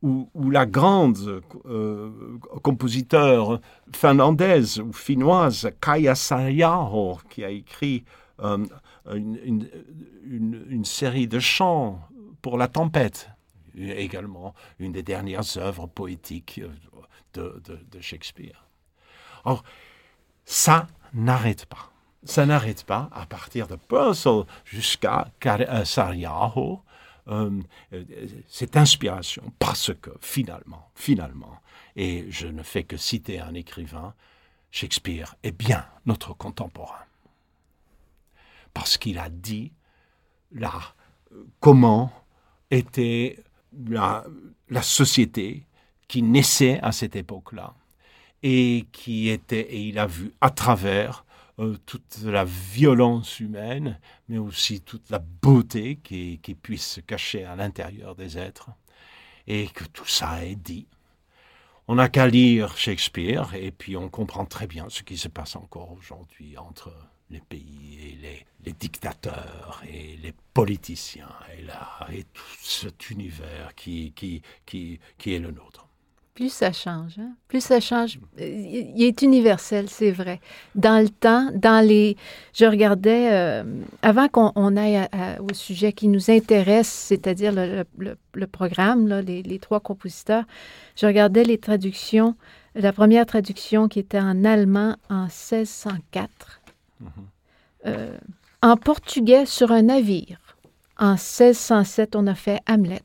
ou, 0.03 0.29
la 0.51 0.67
grande 0.67 1.43
euh, 1.67 2.11
compositeur 2.63 3.61
finlandaise 3.95 4.81
ou 4.81 4.93
finnoise 4.93 5.71
Kaya 5.81 6.15
Saariaho, 6.15 7.19
qui 7.31 7.45
a 7.45 7.51
écrit 7.51 8.05
euh, 8.41 8.59
une 9.15 10.85
série 10.85 11.29
de 11.29 11.39
chants 11.39 12.01
pour 12.41 12.59
la 12.59 12.67
tempête, 12.67 13.32
également 13.77 14.55
une 14.79 14.93
des 14.93 15.03
dernières 15.03 15.57
œuvres 15.57 15.87
poétiques 15.87 16.61
euh, 17.37 17.61
de, 17.65 18.01
Shakespeare. 18.01 18.67
Or, 19.45 19.63
ça 20.45 20.87
n'arrête 21.13 21.67
pas. 21.67 21.91
Ça 22.25 22.47
n'arrête 22.47 22.85
pas 22.85 23.09
à 23.13 23.27
partir 23.27 23.67
de 23.67 23.77
Purcell 23.77 24.45
jusqu'à 24.65 25.29
euh, 25.47 25.85
Saariaho, 25.85 26.83
euh, 27.29 27.61
cette 28.49 28.77
inspiration, 28.77 29.53
parce 29.59 29.93
que 29.95 30.11
finalement, 30.21 30.91
finalement, 30.95 31.61
et 31.97 32.27
je 32.31 32.47
ne 32.47 32.63
fais 32.63 32.85
que 32.85 32.97
citer 32.97 33.41
un 33.41 33.55
écrivain, 33.55 34.15
Shakespeare 34.71 35.35
est 35.43 35.53
bien 35.53 35.85
notre 36.07 36.35
contemporain. 36.35 37.05
Parce 38.73 38.97
qu'il 38.97 39.19
a 39.19 39.29
dit 39.29 39.73
là 40.53 40.73
comment 41.61 42.13
était 42.71 43.39
la, 43.89 44.25
société 44.83 45.67
qui 46.09 46.23
naissait 46.23 46.79
à 46.83 46.93
cette 46.93 47.17
époque-là 47.17 47.75
et 48.43 48.87
qui 48.93 49.29
était, 49.29 49.61
et 49.61 49.81
il 49.81 49.99
a 49.99 50.07
vu 50.07 50.33
à 50.41 50.51
travers 50.51 51.25
euh, 51.59 51.77
toute 51.87 52.19
la 52.25 52.45
violence 52.45 53.41
humaine, 53.41 53.99
mais 54.29 54.39
aussi 54.39 54.81
toute 54.81 55.11
la 55.11 55.19
beauté 55.19 55.97
qui 56.03 56.39
puisse 56.61 56.87
se 56.87 57.01
cacher 57.01 57.45
à 57.45 57.57
l'intérieur 57.57 58.15
des 58.17 58.39
êtres, 58.39 58.71
et 59.47 59.69
que 59.69 59.85
tout 59.85 60.09
ça 60.09 60.45
est 60.45 60.57
dit. 60.57 60.87
On 61.89 61.97
n'a 61.97 62.09
qu'à 62.09 62.27
lire 62.27 62.77
Shakespeare, 62.77 63.55
et 63.55 63.71
puis 63.71 63.97
on 63.97 64.09
comprend 64.09 64.45
très 64.45 64.67
bien 64.67 64.87
ce 64.89 65.03
qui 65.03 65.17
se 65.17 65.29
passe 65.29 65.57
encore 65.57 65.93
aujourd'hui 65.93 66.57
entre 66.57 66.93
les 67.33 67.41
pays 67.41 67.99
et 68.03 68.45
les, 68.65 68.73
dictateurs 68.73 69.83
et 69.89 70.17
les 70.23 70.33
politiciens 70.55 71.29
et 71.57 71.63
l'art 71.63 72.09
et 72.13 72.25
tout 72.33 72.57
cet 72.63 73.11
univers 73.11 73.75
qui, 73.75 74.13
qui, 74.15 74.43
qui, 74.65 75.01
qui 75.19 75.35
est 75.35 75.39
le 75.39 75.51
nôtre. 75.51 75.89
Plus 76.35 76.51
ça 76.51 76.73
change, 76.73 77.19
hein? 77.19 77.33
plus 77.47 77.63
ça 77.63 77.79
change. 77.79 78.19
Il 78.39 79.03
est 79.03 79.21
universel, 79.21 79.91
c'est 79.91 80.11
vrai. 80.11 80.41
Dans 80.75 81.03
le 81.03 81.11
temps, 81.11 81.51
dans 81.55 81.87
les... 81.87 82.17
Je 82.55 82.65
regardais, 82.65 83.31
euh, 83.33 83.65
avant 84.01 84.29
qu'on 84.29 84.51
on 84.55 84.79
aille 84.79 85.07
au 85.41 85.53
sujet 85.53 85.93
qui 85.93 86.09
nous 86.09 86.31
intéresse, 86.31 86.89
c'est-à-dire 86.89 87.53
le, 87.53 88.47
programme, 88.47 89.09
les 89.21 89.59
trois 89.59 89.81
compositeurs, 89.81 90.45
je 90.97 91.07
regardais 91.07 91.45
les 91.45 91.59
traductions. 91.59 92.35
La 92.75 92.95
première 92.95 93.27
traduction 93.27 93.89
qui 93.89 93.99
était 93.99 94.19
en 94.19 94.43
allemand 94.47 94.97
en 95.11 95.25
1604. 95.25 96.62
Euh, 97.87 98.17
en 98.63 98.77
portugais 98.77 99.47
sur 99.47 99.73
un 99.73 99.83
navire. 99.83 100.39
En 100.99 101.13
1607, 101.13 102.15
on 102.15 102.27
a 102.27 102.35
fait 102.35 102.61
Hamlet. 102.69 103.03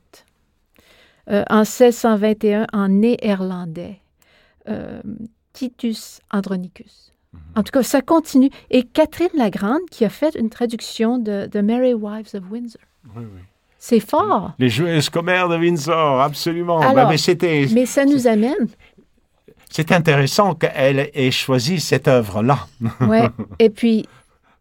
Euh, 1.30 1.44
en 1.50 1.58
1621, 1.60 2.66
en 2.72 2.88
néerlandais, 2.88 4.00
euh, 4.68 5.02
Titus 5.52 6.20
Andronicus. 6.30 7.12
En 7.56 7.62
tout 7.62 7.72
cas, 7.72 7.82
ça 7.82 8.00
continue. 8.00 8.50
Et 8.70 8.84
Catherine 8.84 9.28
Lagrande, 9.34 9.82
qui 9.90 10.04
a 10.04 10.08
fait 10.08 10.34
une 10.36 10.48
traduction 10.48 11.18
de, 11.18 11.46
de 11.46 11.60
Merry 11.60 11.92
Wives 11.92 12.34
of 12.34 12.50
Windsor. 12.50 12.80
Oui, 13.16 13.24
oui. 13.24 13.40
C'est 13.80 14.00
fort, 14.00 14.52
Les 14.58 14.68
joyeuses 14.70 15.08
commères 15.08 15.48
de 15.48 15.56
Windsor, 15.56 16.20
absolument. 16.20 16.80
Alors, 16.80 16.94
Bah, 16.94 17.06
mais 17.10 17.16
c'était, 17.16 17.66
mais 17.72 17.86
ça 17.86 18.04
nous 18.04 18.26
amène. 18.26 18.66
C'est 19.70 19.92
intéressant 19.92 20.54
qu'elle 20.54 21.10
ait 21.12 21.30
choisi 21.30 21.80
cette 21.80 22.08
œuvre-là. 22.08 22.66
Ouais. 23.00 23.28
Et 23.58 23.70
puis, 23.70 24.06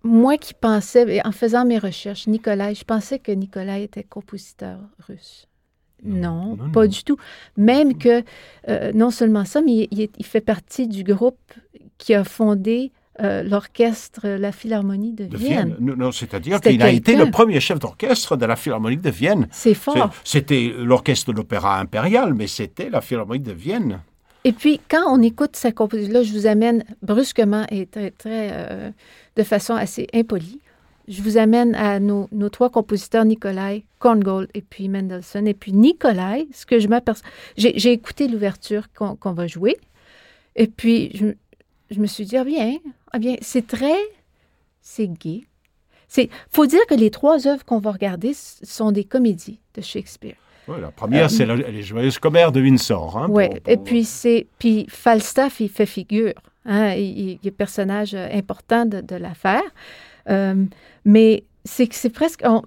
moi 0.04 0.38
qui 0.38 0.54
pensais, 0.54 1.22
en 1.26 1.32
faisant 1.32 1.65
mes 1.65 1.80
recherches, 1.80 2.28
Nikolai, 2.28 2.76
je 2.76 2.84
pensais 2.84 3.20
que 3.20 3.32
Nikolai 3.32 3.84
était 3.84 4.04
compositeur 4.04 4.80
russe. 5.08 5.48
Non, 6.04 6.56
non, 6.56 6.70
pas 6.70 6.84
non. 6.84 6.88
du 6.89 7.04
tout. 7.04 7.17
Même 7.58 7.98
que, 7.98 8.24
euh, 8.70 8.91
non 8.93 9.10
seulement 9.10 9.46
ça, 9.46 9.62
mais 9.62 9.88
il, 9.91 10.26
fait 10.26 10.41
partie 10.41 10.88
du 10.88 11.04
groupe 11.04 11.52
qui 11.98 12.13
a 12.13 12.24
fondé 12.24 12.91
euh, 13.20 13.41
l'orchestre, 13.41 14.28
la 14.28 14.52
Philharmonie 14.52 15.13
de, 15.13 15.26
de 15.26 15.38
Vienne. 15.38 15.70
Vienne. 15.70 15.78
Non, 15.80 15.96
non, 15.96 16.12
c'est-à-dire 16.12 16.62
qu'il 16.62 16.82
a 16.84 16.91
été 16.91 17.15
le 17.15 17.32
premier 17.32 17.60
chef 17.60 17.80
d'orchestre 17.80 18.38
de 18.38 18.46
la 18.46 18.56
Philharmonie 18.56 18.98
de 18.98 19.10
Vienne. 19.10 19.48
C'est- 19.52 19.74
fort. 19.74 20.12
C'était 20.24 20.72
l'orchestre 20.78 21.32
de 21.34 21.38
l'Opéra 21.38 21.80
impérial, 21.80 22.36
mais 22.36 22.46
c'était 22.46 22.89
la 22.89 23.02
Philharmonie 23.02 23.41
de 23.41 23.54
Vienne. 23.54 24.02
Et 24.47 24.53
puis, 24.53 24.79
quand 24.89 25.03
on 25.13 25.21
écoute 25.21 25.57
sa 25.57 25.73
composition, 25.73 26.13
là, 26.13 26.23
je 26.23 26.31
vous 26.31 26.47
amène 26.47 26.86
brusquement 27.01 27.65
et 27.69 27.86
très, 27.86 28.12
très, 28.12 28.51
euh, 28.53 28.91
de 29.36 29.43
façon 29.43 29.73
assez 29.73 30.07
impolie, 30.13 30.62
je 31.10 31.21
vous 31.21 31.36
amène 31.36 31.75
à 31.75 31.99
nos, 31.99 32.29
trois 32.49 32.69
compositeurs, 32.69 33.25
Nikolai, 33.25 33.83
Korngold 33.99 34.49
et 34.53 34.62
puis 34.62 34.88
Mendelssohn. 34.88 35.45
Et 35.49 35.53
puis 35.53 35.73
Nikolai, 35.73 36.47
ce 36.53 36.65
que 36.65 36.79
je 36.79 36.88
m'aperçois... 36.88 37.27
J'ai 37.57 37.91
écouté 37.91 38.29
l'ouverture 38.29 38.88
qu'on 38.93 39.33
va 39.33 39.47
jouer. 39.47 39.75
Et 40.55 40.67
puis, 40.67 41.12
je, 41.89 41.99
me 41.99 42.07
suis 42.07 42.23
dit, 42.23 42.38
ah 42.38 42.45
bien, 42.45 42.77
ah 43.12 43.19
bien, 43.19 43.36
c'est 43.41 43.67
très... 43.67 43.99
C'est 44.81 45.07
gai. 45.07 45.45
Il 46.15 46.29
faut 46.51 46.67
dire 46.67 46.86
que 46.88 46.95
les 46.95 47.12
trois 47.12 47.47
œuvres 47.47 47.65
qu'on 47.65 47.79
va 47.79 47.91
regarder 47.91 48.31
sont 48.33 48.93
des 48.93 49.03
comédies 49.03 49.60
de 49.73 49.81
Shakespeare. 49.81 50.38
Ouais, 50.67 50.82
la 50.82 50.91
première, 50.91 51.25
Euh, 51.25 51.30
c'est 51.30 51.45
les 51.45 51.82
Joyeuses 51.84 52.19
Commères 52.19 52.51
de 52.51 52.62
Windsor. 52.62 53.17
hein, 53.17 53.27
Oui, 53.30 53.47
pour- 53.49 53.60
et 53.71 53.77
puis 53.77 54.03
c'est 54.03 54.47
puis 54.60 54.86
Falstaff, 54.89 55.60
il 55.60 55.69
fait 55.69 55.86
figure. 55.86 56.34
Hein, 56.65 56.93
il, 56.95 57.39
est 57.45 57.51
personnage 57.51 58.13
euh, 58.13 58.27
important 58.34 58.86
de, 58.86 58.99
de 58.99 59.15
l'affaire. 59.15 59.62
Euh, 60.30 60.65
mais 61.06 61.43
c'est 61.63 61.88
que 61.88 61.95
c'est 61.95 62.10
presque. 62.10 62.41
on- 62.43 62.63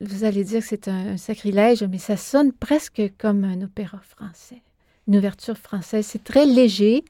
vous 0.00 0.24
allez 0.24 0.44
dire 0.44 0.60
que 0.60 0.66
c'est 0.66 0.88
un, 0.88 1.08
un 1.14 1.16
sacrilège, 1.16 1.82
mais 1.82 1.98
ça 1.98 2.16
sonne 2.16 2.52
presque 2.52 3.02
comme 3.18 3.44
un 3.44 3.60
opéra 3.62 3.98
français, 3.98 4.62
une 5.08 5.16
ouverture 5.16 5.58
française. 5.58 6.06
C'est 6.06 6.22
très 6.24 6.46
léger, 6.46 7.04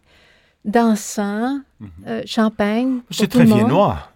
dansant, 0.65 1.61
Mhm. 1.81 1.89
euh, 2.07 2.23
champagne. 2.27 3.01
C'est 3.11 3.29
très 3.29 3.45
viennois. 3.45 4.11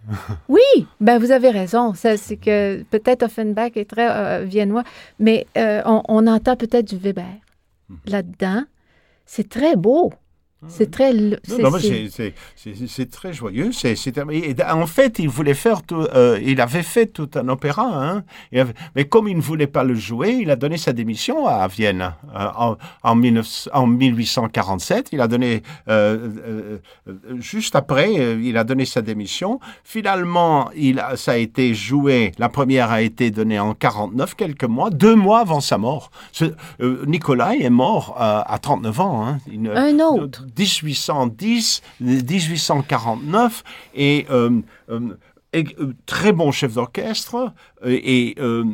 Oui, 0.49 0.61
ben 1.01 1.19
vous 1.19 1.31
avez 1.31 1.51
raison. 1.51 1.95
C'est 1.95 2.37
que 2.37 2.83
peut-être 2.91 3.23
Offenbach 3.25 3.73
est 3.77 3.89
très 3.89 4.09
euh, 4.11 4.45
viennois, 4.45 4.85
mais 5.19 5.47
euh, 5.57 5.81
on, 5.87 6.03
on 6.09 6.27
entend 6.27 6.57
peut-être 6.57 6.87
du 6.89 6.97
Weber 6.99 7.25
Mhm. 7.89 7.97
là-dedans. 8.07 8.63
C'est 9.27 9.49
très 9.49 9.77
beau. 9.77 10.13
C'est 11.47 11.63
très. 11.79 12.09
c'est- 12.87 13.11
très 13.11 13.33
joyeux. 13.33 13.71
C'est 13.73 13.95
en 14.71 14.87
fait, 14.87 15.19
il 15.19 15.29
voulait 15.29 15.55
faire 15.55 15.83
tout. 15.83 16.07
euh, 16.15 16.39
il 16.43 16.61
avait 16.61 16.83
fait 16.83 17.07
tout 17.07 17.29
un 17.35 17.49
opéra, 17.49 17.85
hein. 17.93 18.23
Mais 18.97 19.05
comme 19.05 19.29
il 19.29 19.37
ne 19.37 19.43
voulait 19.43 19.67
pas 19.67 19.85
le 19.85 19.95
jouer, 19.95 20.31
il 20.41 20.51
a 20.51 20.57
donné 20.57 20.77
sa 20.77 20.93
démission 20.93 21.47
à 21.47 21.67
Vienne 21.69 22.13
euh, 22.35 22.47
en, 22.57 22.77
en, 23.03 23.17
19 23.17 23.69
en 23.73 23.87
1847. 23.87 25.09
Il 25.13 25.21
a 25.21 25.29
donné 25.29 25.63
euh, 25.89 26.79
juste 27.39 27.77
après, 27.77 28.13
il 28.43 28.57
a 28.57 28.65
donné 28.65 28.85
sa 28.85 29.03
démission. 29.03 29.61
Finalement, 29.85 30.71
il 30.77 30.99
a- 30.99 31.17
ça 31.17 31.33
a 31.33 31.37
été 31.37 31.75
joué. 31.75 32.33
La 32.39 32.49
première 32.49 32.91
a 32.91 33.01
été 33.03 33.31
donnée 33.31 33.59
en 33.59 33.75
49, 33.75 34.35
quelques 34.35 34.65
mois, 34.65 34.91
deux 34.91 35.15
mois 35.15 35.41
avant 35.41 35.61
sa 35.61 35.79
mort. 35.79 36.11
Ce- 36.33 36.55
Nicolas 37.07 37.55
est 37.55 37.71
mort 37.71 38.15
à 38.19 38.59
39 38.59 39.01
ans. 39.01 39.27
hein. 39.27 39.39
Un 39.77 39.97
autre. 40.25 40.45
1810, 40.59 41.83
1849, 42.01 43.63
et 43.95 44.27
euh, 44.31 44.51
euh, 44.91 45.01
euh, 45.55 45.93
très 46.07 46.33
bon 46.33 46.51
chef 46.53 46.75
d'orchestre, 46.75 47.53
et 47.85 48.35
euh, 48.39 48.65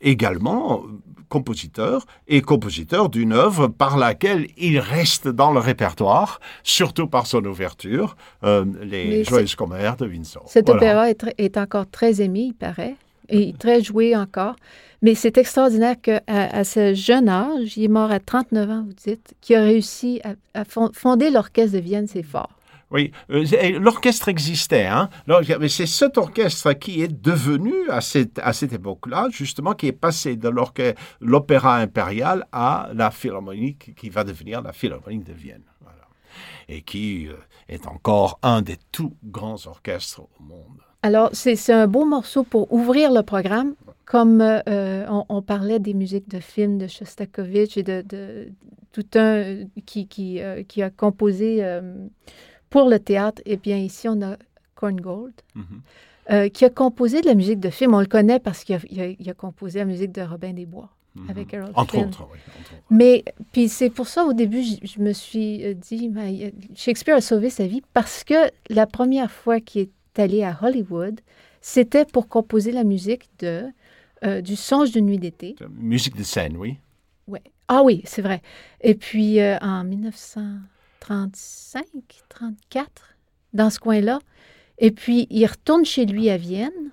également 0.00 0.82
compositeur, 1.28 2.06
et 2.26 2.40
compositeur 2.42 3.08
d'une 3.08 3.32
œuvre 3.32 3.68
par 3.68 3.96
laquelle 3.96 4.48
il 4.56 4.80
reste 4.80 5.28
dans 5.28 5.52
le 5.52 5.60
répertoire, 5.60 6.40
surtout 6.64 7.06
par 7.06 7.26
son 7.28 7.44
ouverture, 7.44 8.16
euh, 8.42 8.64
Les 8.82 9.22
Joyeuses 9.22 9.54
Commères 9.54 9.96
de 9.96 10.06
Windsor. 10.06 10.42
Cet 10.48 10.66
Voilà. 10.66 10.80
opéra 10.80 11.10
est, 11.10 11.24
est 11.38 11.56
encore 11.56 11.88
très 11.88 12.20
aimé, 12.20 12.46
il 12.48 12.54
paraît, 12.54 12.96
et 13.30 13.52
très 13.58 13.82
joué 13.82 14.16
encore. 14.16 14.56
Mais 15.02 15.14
c'est 15.14 15.38
extraordinaire 15.38 15.96
qu'à 16.00 16.20
à 16.26 16.62
ce 16.64 16.92
jeune 16.94 17.28
âge, 17.28 17.76
il 17.78 17.84
est 17.84 17.88
mort 17.88 18.10
à 18.10 18.20
39 18.20 18.70
ans, 18.70 18.84
vous 18.86 18.92
dites, 18.92 19.34
qui 19.40 19.54
a 19.54 19.62
réussi 19.62 20.20
à, 20.24 20.34
à 20.60 20.64
fon- 20.64 20.90
fonder 20.92 21.30
l'orchestre 21.30 21.74
de 21.76 21.80
Vienne, 21.82 22.06
c'est 22.06 22.22
fort. 22.22 22.50
Oui, 22.90 23.12
euh, 23.30 23.44
et 23.60 23.70
l'orchestre 23.78 24.28
existait, 24.28 24.86
hein. 24.86 25.08
Mais 25.60 25.68
c'est 25.68 25.86
cet 25.86 26.18
orchestre 26.18 26.72
qui 26.72 27.02
est 27.02 27.08
devenu 27.22 27.72
à 27.88 28.00
cette, 28.00 28.40
à 28.40 28.52
cette 28.52 28.72
époque-là, 28.72 29.28
justement, 29.30 29.74
qui 29.74 29.86
est 29.86 29.92
passé 29.92 30.34
de 30.36 30.50
l'opéra 31.20 31.76
impérial 31.76 32.46
à 32.52 32.90
la 32.92 33.10
philharmonie 33.12 33.76
qui 33.76 34.10
va 34.10 34.24
devenir 34.24 34.60
la 34.60 34.72
philharmonie 34.72 35.22
de 35.22 35.32
Vienne. 35.32 35.62
Et 36.68 36.82
qui 36.82 37.26
euh, 37.28 37.34
est 37.68 37.86
encore 37.86 38.38
un 38.42 38.60
des 38.62 38.76
tout 38.92 39.16
grands 39.24 39.66
orchestres 39.66 40.20
au 40.20 40.42
monde. 40.42 40.80
Alors, 41.02 41.30
c'est 41.32 41.72
un 41.72 41.86
beau 41.86 42.04
morceau 42.04 42.42
pour 42.44 42.72
ouvrir 42.72 43.10
le 43.12 43.22
programme, 43.22 43.74
comme 44.04 44.40
euh, 44.40 44.60
euh, 44.68 45.06
on, 45.08 45.24
on 45.28 45.42
parlait 45.42 45.78
des 45.78 45.94
musiques 45.94 46.28
de 46.28 46.40
films 46.40 46.78
de 46.78 46.86
Shostakovich 46.86 47.76
et 47.78 47.82
de, 47.82 48.02
de- 48.06 48.48
tout 48.92 49.06
un 49.14 49.36
euh, 49.36 49.64
qui, 49.86 50.06
qui, 50.08 50.42
euh, 50.42 50.62
qui 50.64 50.82
a 50.82 50.90
composé 50.90 51.58
euh, 51.64 51.94
pour 52.70 52.88
le 52.88 52.98
théâtre. 52.98 53.40
Et 53.46 53.56
bien 53.56 53.78
ici, 53.78 54.08
on 54.08 54.20
a 54.20 54.36
Korngold, 54.74 55.32
euh, 56.30 56.48
qui 56.48 56.64
a 56.64 56.70
composé 56.70 57.20
de 57.22 57.26
la 57.26 57.34
musique 57.34 57.60
de 57.60 57.70
film. 57.70 57.94
On 57.94 58.00
le 58.00 58.06
connaît 58.06 58.40
parce 58.40 58.64
qu'il 58.64 58.76
a, 58.76 59.34
composé 59.34 59.78
la 59.78 59.84
musique 59.86 60.12
de 60.12 60.22
Robin 60.22 60.52
des 60.52 60.66
Bois 60.66 60.90
Mhm. 61.16 61.28
avec 61.30 61.52
Harold 61.54 61.72
Entre 61.74 61.98
autres, 61.98 62.28
oui. 62.32 62.38
entre 62.60 62.72
autres. 62.74 62.82
Mais 62.88 63.24
puis 63.50 63.68
c'est 63.68 63.90
pour 63.90 64.06
ça 64.06 64.24
au 64.24 64.32
début 64.32 64.62
je, 64.62 64.76
je 64.86 65.00
me 65.00 65.12
suis 65.12 65.74
dit 65.74 66.08
Shakespeare 66.76 67.16
a 67.16 67.20
sauvé 67.20 67.50
sa 67.50 67.66
vie 67.66 67.82
parce 67.92 68.22
que 68.22 68.34
la 68.68 68.86
première 68.86 69.28
fois 69.32 69.58
qu'il 69.58 69.82
est 69.82 69.90
allé 70.16 70.42
à 70.42 70.58
Hollywood, 70.62 71.20
c'était 71.60 72.04
pour 72.04 72.28
composer 72.28 72.72
la 72.72 72.84
musique 72.84 73.28
de 73.38 73.64
euh, 74.24 74.40
du 74.42 74.56
Songe 74.56 74.92
d'une 74.92 75.06
nuit 75.06 75.18
d'été. 75.18 75.56
Musique 75.70 76.16
de 76.16 76.22
scène, 76.22 76.56
oui. 76.56 76.76
Ouais. 77.26 77.42
Ah 77.68 77.82
oui, 77.82 78.02
c'est 78.04 78.22
vrai. 78.22 78.42
Et 78.82 78.94
puis 78.94 79.40
euh, 79.40 79.56
en 79.60 79.84
1935, 79.84 81.84
34, 82.28 83.16
dans 83.54 83.70
ce 83.70 83.78
coin-là. 83.78 84.18
Et 84.78 84.90
puis 84.90 85.26
il 85.30 85.46
retourne 85.46 85.84
chez 85.84 86.06
lui 86.06 86.30
à 86.30 86.36
Vienne. 86.36 86.90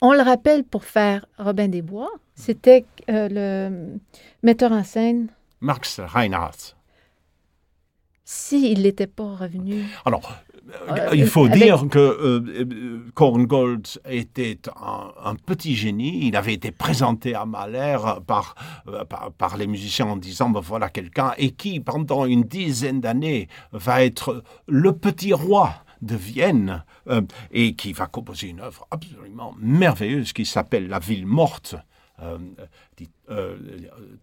On 0.00 0.12
le 0.12 0.20
rappelle 0.20 0.64
pour 0.64 0.84
faire 0.84 1.26
Robin 1.38 1.68
des 1.68 1.82
Bois. 1.82 2.10
C'était 2.34 2.84
euh, 3.10 3.28
le 3.30 3.98
metteur 4.42 4.72
en 4.72 4.84
scène 4.84 5.28
Max 5.60 6.00
Reinhardt. 6.00 6.74
s'il 8.24 8.82
n'était 8.82 9.06
pas 9.06 9.36
revenu. 9.36 9.84
Alors, 10.04 10.34
il 11.12 11.26
faut 11.26 11.46
avec- 11.46 11.62
dire 11.62 11.84
que 11.90 11.98
euh, 11.98 12.40
euh, 12.46 13.06
Korngold 13.14 13.86
était 14.08 14.58
un, 14.80 15.08
un 15.24 15.34
petit 15.34 15.74
génie. 15.76 16.26
Il 16.26 16.36
avait 16.36 16.54
été 16.54 16.70
présenté 16.70 17.34
à 17.34 17.44
Mahler 17.46 17.96
par, 18.26 18.54
euh, 18.88 19.04
par, 19.04 19.32
par 19.32 19.56
les 19.56 19.66
musiciens 19.66 20.06
en 20.06 20.16
disant 20.16 20.50
ben 20.50 20.60
voilà 20.60 20.88
quelqu'un 20.88 21.32
et 21.38 21.50
qui, 21.52 21.80
pendant 21.80 22.24
une 22.26 22.42
dizaine 22.42 23.00
d'années, 23.00 23.48
va 23.72 24.04
être 24.04 24.42
le 24.66 24.92
petit 24.92 25.32
roi 25.32 25.72
de 26.02 26.14
Vienne 26.14 26.84
euh, 27.08 27.22
et 27.52 27.74
qui 27.74 27.92
va 27.92 28.06
composer 28.06 28.48
une 28.48 28.60
œuvre 28.60 28.86
absolument 28.90 29.54
merveilleuse 29.58 30.32
qui 30.32 30.44
s'appelle 30.44 30.88
La 30.88 30.98
ville 30.98 31.26
morte. 31.26 31.74
Euh, 32.22 32.38
die, 32.96 33.08
euh, 33.28 33.56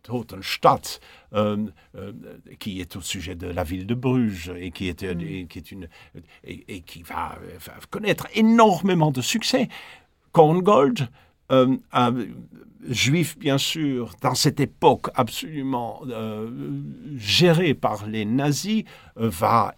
Totenstadt, 0.02 1.00
euh, 1.34 1.68
euh, 1.96 2.12
qui 2.60 2.82
est 2.82 2.96
au 2.96 3.02
sujet 3.02 3.36
de 3.36 3.48
la 3.48 3.64
ville 3.64 3.86
de 3.86 3.94
Bruges 3.94 4.52
et 4.58 4.72
qui 4.72 4.88
est, 4.88 5.04
euh, 5.04 5.14
et 5.20 5.46
qui 5.46 5.60
est 5.60 5.72
une 5.72 5.88
et, 6.44 6.64
et 6.68 6.82
qui 6.82 7.04
va, 7.04 7.38
euh, 7.44 7.58
va 7.60 7.74
connaître 7.90 8.28
énormément 8.34 9.12
de 9.12 9.22
succès. 9.22 9.70
Korngold, 10.32 11.08
euh, 11.52 11.78
un 11.92 12.16
juif 12.90 13.38
bien 13.38 13.58
sûr, 13.58 14.16
dans 14.22 14.36
cette 14.36 14.60
époque 14.60 15.10
absolument 15.16 16.02
euh, 16.08 16.50
gérée 17.16 17.74
par 17.74 18.08
les 18.08 18.26
nazis, 18.26 18.84
euh, 19.18 19.30
va, 19.30 19.76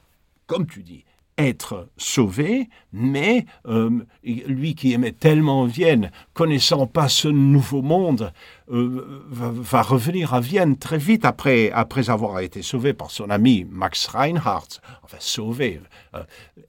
comme 0.47 0.67
tu 0.67 0.83
dis, 0.83 1.03
être 1.37 1.89
sauvé, 1.97 2.69
mais 2.93 3.45
euh, 3.67 3.89
lui 4.23 4.73
qui 4.73 4.93
aimait 4.93 5.11
tellement 5.11 5.65
Vienne, 5.65 6.11
connaissant 6.33 6.87
pas 6.87 7.09
ce 7.09 7.27
nouveau 7.27 7.81
monde, 7.81 8.31
euh, 8.71 9.21
va, 9.29 9.51
va 9.53 9.81
revenir 9.81 10.33
à 10.33 10.39
Vienne 10.39 10.77
très 10.77 10.97
vite 10.97 11.25
après, 11.25 11.71
après 11.71 12.09
avoir 12.09 12.39
été 12.39 12.61
sauvé 12.61 12.93
par 12.93 13.11
son 13.11 13.29
ami 13.29 13.65
Max 13.69 14.07
Reinhardt, 14.07 14.79
enfin 15.03 15.17
sauvé, 15.19 15.81
euh, 16.15 16.23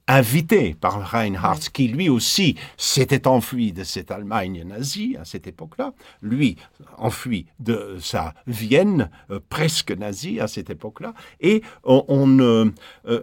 invité 0.07 0.75
par 0.79 1.11
Reinhardt, 1.11 1.69
qui 1.71 1.87
lui 1.87 2.09
aussi 2.09 2.55
s'était 2.75 3.25
enfui 3.27 3.71
de 3.71 3.83
cette 3.85 4.11
Allemagne 4.11 4.63
nazie 4.65 5.15
à 5.19 5.23
cette 5.25 5.47
époque-là, 5.47 5.93
lui 6.21 6.57
enfui 6.97 7.45
de 7.59 7.97
sa 8.01 8.33
Vienne 8.47 9.09
presque 9.49 9.91
nazie 9.91 10.39
à 10.41 10.47
cette 10.47 10.69
époque-là, 10.69 11.13
et 11.39 11.61
on, 11.83 12.03
on, 12.09 12.71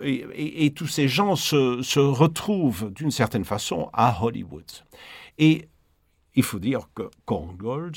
et, 0.02 0.24
et- 0.34 0.64
et 0.64 0.70
tous 0.72 0.86
ces 0.86 1.06
gens 1.06 1.33
se, 1.36 1.82
se 1.82 2.00
retrouvent 2.00 2.90
d'une 2.92 3.10
certaine 3.10 3.44
façon 3.44 3.90
à 3.92 4.22
Hollywood. 4.22 4.70
Et 5.38 5.68
il 6.34 6.42
faut 6.42 6.58
dire 6.58 6.88
que 6.94 7.10
Korngold 7.24 7.96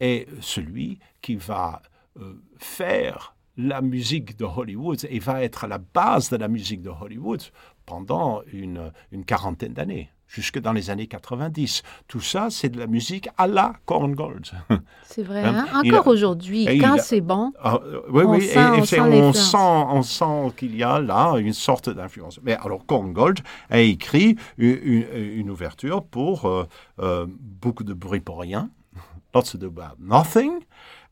est 0.00 0.28
celui 0.40 0.98
qui 1.20 1.36
va 1.36 1.82
euh, 2.18 2.42
faire 2.58 3.34
la 3.56 3.80
musique 3.80 4.36
de 4.36 4.44
Hollywood 4.44 5.06
et 5.08 5.18
va 5.18 5.42
être 5.42 5.64
à 5.64 5.68
la 5.68 5.78
base 5.78 6.30
de 6.30 6.36
la 6.36 6.48
musique 6.48 6.82
de 6.82 6.90
Hollywood 6.90 7.42
pendant 7.86 8.42
une, 8.52 8.92
une 9.12 9.24
quarantaine 9.24 9.74
d'années 9.74 10.10
jusque 10.34 10.58
dans 10.58 10.72
les 10.72 10.90
années 10.90 11.06
90. 11.06 11.82
Tout 12.08 12.20
ça, 12.20 12.48
c'est 12.50 12.68
de 12.68 12.78
la 12.78 12.86
musique 12.86 13.28
à 13.38 13.46
la 13.46 13.74
Korngold. 13.86 14.46
C'est 15.06 15.22
vrai, 15.22 15.44
hein? 15.44 15.66
hein? 15.72 15.82
encore 15.84 16.08
aujourd'hui, 16.08 16.66
quand 16.80 16.96
c'est 16.98 17.20
bon, 17.20 17.52
ah, 17.62 17.78
oui, 18.08 18.24
oui, 18.24 18.42
sent, 18.42 18.58
et, 18.58 18.80
on, 19.00 19.32
sent, 19.32 19.56
on, 19.56 20.02
sent, 20.02 20.52
qu'il 20.56 20.74
y 20.74 20.82
a 20.82 20.98
là 20.98 21.36
une 21.36 21.52
sorte 21.52 21.88
d'influence. 21.88 22.40
Mais 22.42 22.54
alors, 22.54 22.84
Korngold 22.84 23.38
a 23.70 23.78
écrit 23.78 24.36
une, 24.58 25.06
une 25.12 25.50
ouverture 25.50 26.02
pour 26.02 26.46
euh, 26.46 26.66
euh, 26.98 27.26
beaucoup 27.28 27.84
de 27.84 27.94
bruit 27.94 28.18
pour 28.18 28.40
rien, 28.40 28.70
lots 29.34 29.54
of 29.54 29.62
about 29.62 29.96
nothing, 30.00 30.52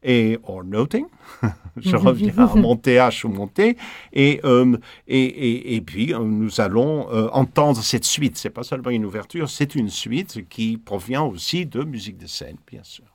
et 0.02 0.38
or 0.44 0.64
noting. 0.64 1.06
Je 1.76 1.96
reviens 1.96 2.36
à 2.36 2.54
mon 2.54 2.76
TH 2.76 3.24
ou 3.24 3.28
mon 3.28 3.46
T. 3.46 3.76
Et, 4.12 4.40
euh, 4.44 4.76
et, 5.06 5.22
et, 5.22 5.74
et, 5.76 5.80
puis, 5.80 6.12
euh, 6.12 6.18
nous 6.18 6.60
allons 6.60 7.10
euh, 7.10 7.28
entendre 7.32 7.82
cette 7.82 8.04
suite. 8.04 8.36
C'est 8.36 8.50
pas 8.50 8.62
seulement 8.62 8.90
une 8.90 9.04
ouverture, 9.04 9.48
c'est 9.48 9.74
une 9.74 9.88
suite 9.88 10.48
qui 10.48 10.76
provient 10.76 11.22
aussi 11.22 11.66
de 11.66 11.82
musique 11.84 12.18
de 12.18 12.26
scène, 12.26 12.56
bien 12.70 12.82
sûr. 12.82 13.11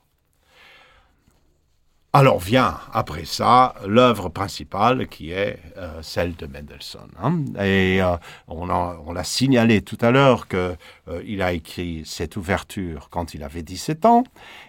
Alors 2.14 2.38
vient 2.38 2.78
après 2.94 3.26
ça 3.26 3.74
l'œuvre 3.86 4.30
principale 4.30 5.08
qui 5.08 5.30
est 5.30 5.60
euh, 5.76 6.00
celle 6.00 6.34
de 6.36 6.46
Mendelssohn. 6.46 7.10
Hein. 7.22 7.44
Et 7.62 8.00
euh, 8.00 8.16
on, 8.46 9.12
l'a 9.12 9.24
signalé 9.24 9.82
tout 9.82 9.98
à 10.00 10.10
l'heure 10.10 10.48
qu'il 10.48 10.58
euh, 11.08 11.44
a 11.44 11.52
écrit 11.52 12.04
cette 12.06 12.38
ouverture 12.38 13.10
quand 13.10 13.34
il 13.34 13.42
avait 13.42 13.62
17 13.62 14.06
ans 14.06 14.24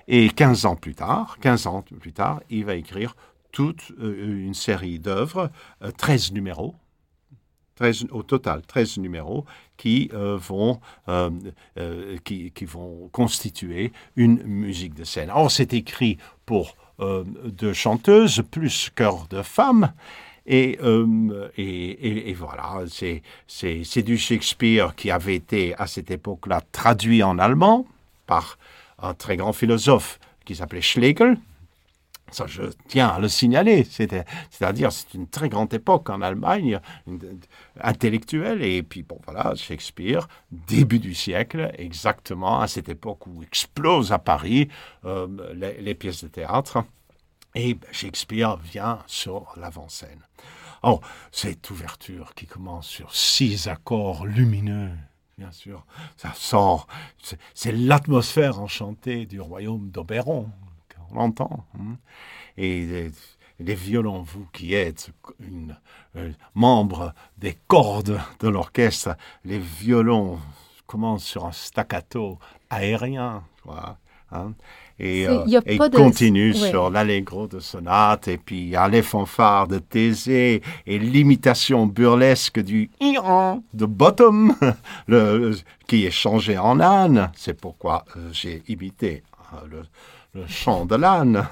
et 0.10 0.30
15 0.30 0.66
ans 0.66 0.76
plus 0.76 0.96
tard, 0.96 1.38
15 1.40 1.68
ans 1.68 1.82
plus 1.82 2.12
tard, 2.12 2.42
il 2.50 2.66
va 2.66 2.76
écrire 2.76 3.16
toute 3.54 3.94
une 4.00 4.54
série 4.54 5.00
d'œuvres, 5.00 5.50
13 5.98 6.34
numéros, 6.34 6.76
13, 7.76 8.08
au 8.12 8.22
total 8.22 8.62
13 8.62 8.98
numéros 9.00 9.46
qui, 9.76 10.12
vont, 10.14 10.80
qui, 12.24 12.66
vont 12.66 13.10
constituer 13.12 13.92
une 14.16 14.44
musique 14.44 14.94
de 14.94 15.04
scène. 15.04 15.32
Or, 15.34 15.50
c'est 15.50 15.74
écrit 15.74 16.18
pour 16.46 16.76
de 17.00 17.74
chanteuses, 17.74 18.44
plus 18.52 18.90
chœur 18.96 19.28
de 19.30 19.42
femmes. 19.42 19.92
Euh, 20.50 21.50
et, 21.58 21.64
et, 21.64 22.30
et, 22.30 22.34
voilà, 22.34 22.84
c'est 23.48 24.02
du 24.02 24.18
Shakespeare 24.18 24.96
qui 24.96 25.12
avait 25.12 25.36
été 25.36 25.76
à 25.78 25.86
cette 25.86 26.10
époque-là 26.10 26.62
traduit 26.72 27.22
en 27.22 27.38
allemand 27.38 27.86
par 28.26 28.58
un 29.02 29.14
très 29.14 29.38
grand 29.38 29.54
philosophe 29.54 30.20
qui 30.46 30.56
s'appelait 30.56 30.82
Schlegel, 30.82 31.38
ça, 32.32 32.48
je 32.48 32.64
tiens 32.88 33.08
à 33.08 33.20
le 33.20 33.28
signaler. 33.28 33.84
C'est-à-dire, 33.84 34.92
c'est 34.92 35.14
une 35.14 35.28
très 35.28 35.50
grande 35.50 35.74
époque 35.74 36.10
en 36.10 36.22
Allemagne, 36.22 36.80
intellectuelle. 37.80 38.64
Et 38.64 38.84
puis, 38.84 39.04
bon, 39.04 39.20
voilà, 39.26 39.56
Shakespeare, 39.56 40.28
début 40.52 41.00
du 41.00 41.14
siècle, 41.14 41.72
exactement 41.78 42.62
à 42.62 42.68
cette 42.68 42.90
époque 42.90 43.28
où 43.28 43.44
explosent 43.44 44.12
à 44.12 44.20
Paris 44.20 44.70
euh, 45.06 45.28
les, 45.54 45.96
pièces 45.96 46.24
de 46.24 46.30
théâtre. 46.30 46.84
Et 47.56 47.78
Shakespeare 47.92 48.58
vient 48.58 49.00
sur 49.08 49.54
l'avant-scène. 49.58 50.22
Oh, 50.84 51.02
cette 51.32 51.70
ouverture 51.72 52.34
qui 52.36 52.46
commence 52.46 52.88
sur 52.88 53.14
six 53.14 53.68
accords 53.68 54.26
lumineux, 54.26 54.92
bien 55.38 55.52
sûr, 55.52 55.86
ça 56.16 56.32
sort, 56.36 56.88
c'est 57.54 57.72
l'atmosphère 57.72 58.62
enchantée 58.62 59.26
du 59.26 59.42
royaume 59.42 59.90
d'Oberon, 59.90 60.50
on 61.12 61.16
l'entend. 61.16 61.66
Hein. 61.76 61.98
Et 62.58 63.10
les, 63.60 63.76
violons, 63.76 64.22
vous 64.22 64.48
qui 64.54 64.74
êtes 64.74 65.12
une, 65.40 65.78
euh, 66.16 66.32
membre 66.56 67.14
des 67.38 67.58
cordes 67.68 68.20
de 68.40 68.48
l'orchestre, 68.48 69.16
les 69.46 69.60
violons 69.60 70.40
commencent 70.88 71.26
sur 71.26 71.46
un 71.46 71.52
staccato 71.52 72.40
aérien. 72.70 73.44
Hein, 74.32 74.54
et, 75.00 75.28
euh, 75.28 75.62
et 75.66 75.78
continue 75.78 76.54
sur 76.54 76.90
l'allegro 76.90 77.48
de 77.48 77.60
sonate, 77.60 78.28
et 78.28 78.38
puis 78.38 78.62
il 78.62 78.70
y 78.70 78.76
a 78.76 78.88
les 78.88 79.02
fanfares 79.02 79.68
de 79.68 79.80
Thésée 79.80 80.62
et 80.86 81.00
l'imitation 81.00 81.86
burlesque 81.86 82.60
du 82.60 82.92
Iran 83.00 83.64
de 83.74 83.86
Bottom, 83.86 84.54
le, 85.08 85.56
qui 85.88 86.06
est 86.06 86.12
changé 86.12 86.58
en 86.58 86.80
âne. 86.80 87.32
C'est 87.36 87.60
pourquoi 87.60 88.06
euh, 88.18 88.30
j'ai 88.34 88.62
imité 88.68 89.24
le, 89.72 89.84
le 90.34 90.46
chant 90.48 90.86
de 90.86 90.96
l'âne. 90.96 91.48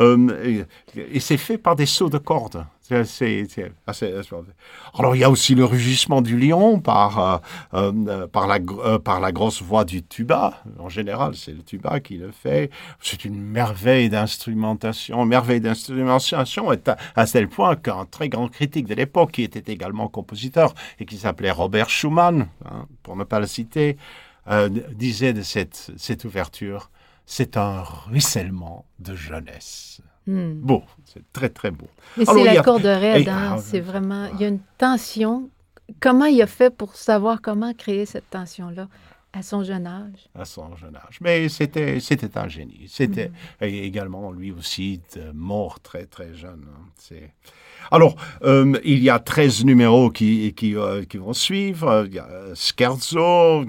Euh, 0.00 0.64
et, 0.96 1.20
c'est 1.20 1.36
fait 1.36 1.56
par 1.56 1.76
des 1.76 1.86
sauts 1.86 2.10
de 2.10 2.18
cordes. 2.18 2.66
Alors 2.90 5.14
il 5.14 5.20
y 5.20 5.24
a 5.24 5.30
aussi 5.30 5.54
le 5.54 5.64
rugissement 5.64 6.20
du 6.20 6.36
lion 6.36 6.80
par, 6.80 7.40
euh, 7.74 7.82
euh, 8.08 8.26
par, 8.26 8.48
la, 8.48 9.32
grosse 9.32 9.62
voix 9.62 9.84
du 9.84 10.02
tuba. 10.02 10.64
En 10.80 10.88
général, 10.88 11.36
c'est 11.36 11.52
le 11.52 11.62
tuba 11.62 12.00
qui 12.00 12.16
le 12.16 12.32
fait. 12.32 12.70
C'est 13.00 13.24
une 13.24 13.40
merveille 13.40 14.08
d'instrumentation. 14.08 15.24
Merveille 15.24 15.60
d'instrumentation 15.60 16.72
à, 17.14 17.26
tel 17.26 17.48
point 17.48 17.76
qu'un 17.76 18.04
très 18.04 18.28
grand 18.28 18.48
critique 18.48 18.86
de 18.86 18.94
l'époque, 18.94 19.30
qui 19.30 19.44
était 19.44 19.72
également 19.72 20.08
compositeur 20.08 20.74
et 20.98 21.06
qui 21.06 21.18
s'appelait 21.18 21.52
Robert 21.52 21.88
Schumann, 21.88 22.48
hein, 22.64 22.86
pour 23.04 23.16
ne 23.16 23.22
pas 23.22 23.38
le 23.38 23.46
citer, 23.46 23.96
disait 24.92 25.32
de 25.32 25.42
cette 25.42 26.24
ouverture 26.24 26.90
c'est 27.26 27.56
un 27.56 27.82
ruissellement 27.82 28.84
de 28.98 29.14
jeunesse. 29.14 30.00
Hmm. 30.26 30.54
Beau, 30.54 30.82
c'est 31.04 31.32
très 31.32 31.50
très 31.50 31.70
beau. 31.70 31.88
Mais 32.16 32.24
c'est 32.24 32.44
la 32.44 32.62
corde 32.62 32.84
raide, 32.84 33.28
hein, 33.28 33.58
c'est 33.58 33.80
vraiment, 33.80 34.26
il 34.34 34.40
y 34.40 34.44
a 34.44 34.48
une 34.48 34.62
tension. 34.78 35.50
Comment 36.00 36.24
il 36.24 36.40
a 36.40 36.46
fait 36.46 36.70
pour 36.70 36.96
savoir 36.96 37.42
comment 37.42 37.74
créer 37.74 38.06
cette 38.06 38.30
tension-là? 38.30 38.88
À 39.34 39.42
son 39.42 39.64
jeune 39.64 39.86
âge? 39.86 40.28
À 40.34 40.44
son 40.44 40.76
jeune 40.76 40.96
âge. 40.96 41.18
Mais 41.20 41.48
c'était, 41.48 41.98
c'était 41.98 42.38
un 42.38 42.48
génie. 42.48 42.86
C'était 42.88 43.28
hmm. 43.60 43.64
également 43.64 44.30
lui 44.30 44.52
aussi 44.52 45.00
mort 45.34 45.80
très 45.80 46.06
très 46.06 46.34
jeune. 46.34 46.64
Hein. 46.68 46.86
C'est 46.96 47.32
alors, 47.90 48.16
euh, 48.44 48.72
il 48.84 49.02
y 49.02 49.10
a 49.10 49.18
13 49.18 49.64
numéros 49.64 50.12
euh, 50.20 50.50
qui, 50.50 51.18
vont 51.18 51.32
suivre. 51.32 52.04
Il 52.06 52.14
y 52.14 52.18
a 52.18 52.28
Scherzo, 52.54 53.64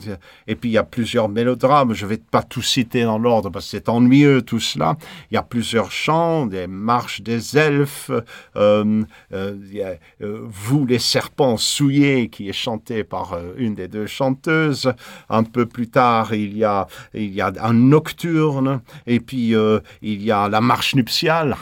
et 0.47 0.55
puis 0.55 0.69
il 0.69 0.73
y 0.73 0.77
a 0.77 0.83
plusieurs 0.83 1.29
mélodrames. 1.29 1.93
Je 1.93 2.05
ne 2.05 2.09
vais 2.11 2.17
pas 2.17 2.43
tout 2.43 2.61
citer 2.61 3.03
dans 3.03 3.17
l'ordre 3.17 3.49
parce 3.49 3.65
que 3.65 3.71
c'est 3.71 3.89
ennuyeux 3.89 4.41
tout 4.41 4.59
cela. 4.59 4.97
Il 5.31 5.35
y 5.35 5.37
a 5.37 5.43
plusieurs 5.43 5.91
chants, 5.91 6.45
des 6.45 6.67
marches 6.67 7.21
des 7.21 7.57
elfes. 7.57 8.11
Euh, 8.55 9.03
Vous 10.21 10.85
les 10.85 10.99
serpents 10.99 11.57
souillés 11.57 12.29
qui 12.29 12.49
est 12.49 12.53
chanté 12.53 13.03
par 13.03 13.37
une 13.57 13.75
des 13.75 13.87
deux 13.87 14.07
chanteuses. 14.07 14.93
Un 15.29 15.43
peu 15.43 15.65
plus 15.65 15.89
tard, 15.89 16.33
il 16.33 16.57
y 16.57 16.63
a, 16.63 16.87
il 17.13 17.33
y 17.33 17.41
a 17.41 17.51
un 17.61 17.73
nocturne. 17.73 18.81
Et 19.07 19.19
puis, 19.19 19.53
il 20.01 20.23
y 20.23 20.31
a 20.31 20.49
la 20.49 20.61
marche 20.61 20.95
nuptiale. 20.95 21.55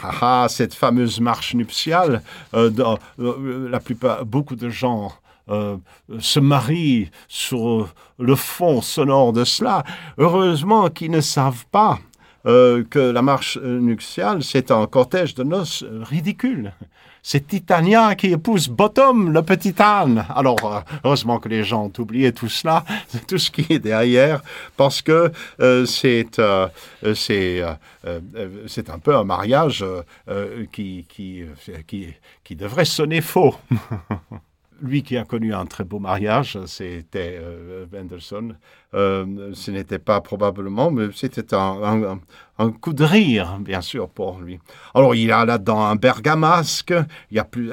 Cette 0.48 0.74
fameuse 0.74 1.20
marche 1.20 1.54
nuptiale. 1.54 2.22
Euh, 2.54 2.70
euh, 3.18 3.68
la 3.68 3.80
plupart, 3.80 4.24
beaucoup 4.24 4.56
de 4.56 4.68
gens 4.68 5.12
euh, 5.48 5.76
se 6.18 6.40
marient 6.40 7.10
sur 7.28 7.88
le 8.18 8.34
fond 8.34 8.80
sonore 8.80 9.32
de 9.32 9.44
cela. 9.44 9.84
Heureusement 10.18 10.88
qu'ils 10.90 11.10
ne 11.10 11.20
savent 11.20 11.66
pas 11.70 11.98
que 12.46 12.98
la 12.98 13.22
marche 13.22 13.56
nuptiale, 13.56 14.42
c'est 14.42 14.70
un 14.70 14.86
cortège 14.86 15.34
de 15.34 15.44
noces 15.44 15.82
ridicule 16.02 16.74
c'est 17.26 17.46
Titania 17.46 18.14
qui 18.14 18.32
épouse 18.32 18.68
Bottom, 18.68 19.32
le 19.32 19.42
petit 19.42 19.74
âne. 19.80 20.26
Alors, 20.28 20.62
euh, 20.66 20.80
heureusement 21.04 21.38
que 21.38 21.48
les 21.48 21.64
gens 21.64 21.86
ont 21.86 21.92
oublié 21.98 22.32
tout 22.32 22.50
cela, 22.50 22.84
tout 23.26 23.38
ce 23.38 23.50
qui 23.50 23.64
est 23.70 23.78
derrière, 23.78 24.42
parce 24.76 25.00
que 25.00 25.32
euh, 25.58 25.86
c'est 25.86 26.38
euh, 26.38 26.68
c'est 28.66 28.90
un 28.90 28.98
peu 28.98 29.16
un 29.16 29.24
mariage 29.24 29.82
qui 30.70 31.06
devrait 32.50 32.84
sonner 32.84 33.22
faux. 33.22 33.54
lui 34.84 35.02
qui 35.02 35.16
a 35.16 35.24
connu 35.24 35.54
un 35.54 35.66
très 35.66 35.84
beau 35.84 35.98
mariage, 35.98 36.58
c'était 36.66 37.38
euh, 37.40 37.86
Mendelssohn. 37.92 38.56
Euh, 38.94 39.50
ce 39.54 39.72
n'était 39.72 39.98
pas 39.98 40.20
probablement, 40.20 40.90
mais 40.92 41.08
c'était 41.12 41.54
un, 41.54 42.20
coup 42.80 42.92
de 42.92 43.02
rire, 43.02 43.58
bien 43.58 43.80
sûr, 43.80 44.08
pour 44.08 44.40
lui. 44.40 44.60
Alors, 44.94 45.16
il 45.16 45.32
a 45.32 45.44
là-dedans 45.44 45.84
un 45.84 45.96
bergamasque, 45.96 46.94
il 47.32 47.36
y 47.36 47.40
a 47.40 47.44
plus, 47.44 47.72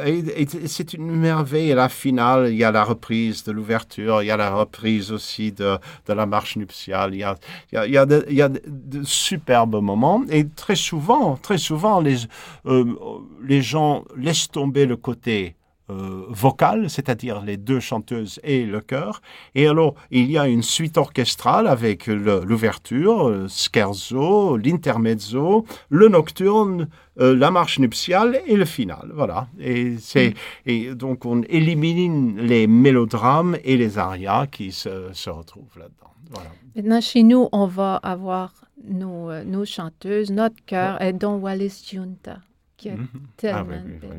c'est 0.66 0.94
une 0.94 1.16
merveille. 1.16 1.74
La 1.74 1.90
finale, 1.90 2.50
il 2.50 2.56
y 2.56 2.64
a 2.64 2.72
la 2.72 2.84
reprise 2.84 3.44
de 3.44 3.52
l'ouverture, 3.52 4.24
il 4.24 4.28
y 4.28 4.32
a 4.32 4.38
la 4.38 4.50
reprise 4.50 5.12
aussi 5.12 5.52
de, 5.52 5.78
la 6.08 6.26
marche 6.26 6.56
nuptiale. 6.56 7.14
Il 7.14 7.20
y 7.20 7.98
a, 7.98 8.06
de, 8.06 9.04
superbes 9.04 9.80
moments. 9.80 10.24
Et 10.30 10.48
très 10.48 10.76
souvent, 10.76 11.36
très 11.36 11.60
souvent, 11.60 12.02
les, 12.02 12.18
euh, 12.66 12.96
les 13.44 13.62
gens 13.62 14.06
laissent 14.18 14.50
tomber 14.50 14.88
le 14.88 14.98
côté 14.98 15.56
euh, 15.92 16.26
vocale, 16.30 16.90
c'est-à-dire 16.90 17.42
les 17.42 17.58
deux 17.58 17.80
chanteuses 17.80 18.40
et 18.44 18.66
le 18.66 18.82
chœur. 18.82 19.22
Et 19.56 19.68
alors, 19.68 19.96
il 20.10 20.32
y 20.32 20.38
a 20.38 20.48
une 20.48 20.64
suite 20.64 20.98
orchestrale 20.98 21.68
avec 21.68 22.08
l'ouverture, 22.08 23.30
le 23.30 23.48
scherzo, 23.48 24.58
l'intermezzo, 24.58 25.66
le 25.90 26.08
nocturne, 26.08 26.88
euh, 27.20 27.36
la 27.36 27.52
marche 27.52 27.80
nuptiale 27.80 28.42
et 28.48 28.56
le 28.56 28.66
final. 28.66 29.12
Voilà. 29.14 29.48
Et, 29.60 29.98
c'est, 30.00 30.30
mm. 30.30 30.70
et 30.70 30.96
donc, 30.96 31.26
on 31.26 31.42
élimine 31.44 32.38
les 32.38 32.68
mélodrames 32.68 33.58
et 33.64 33.78
les 33.78 33.98
arias 33.98 34.48
qui 34.48 34.72
se, 34.72 35.10
se 35.12 35.30
retrouvent 35.30 35.78
là-dedans. 35.78 36.14
Voilà. 36.32 36.50
Maintenant, 36.76 37.02
chez 37.02 37.24
nous, 37.24 37.50
on 37.52 37.68
va 37.68 37.96
avoir 37.98 38.54
nos, 38.88 39.30
euh, 39.30 39.44
nos 39.44 39.66
chanteuses, 39.66 40.32
notre 40.32 40.64
chœur, 40.66 41.02
et 41.02 41.14
Don 41.14 41.36
Wallis 41.36 41.84
Junta, 41.92 42.38
qui 42.82 42.90
mhm. 42.90 43.08
tellement 43.38 43.76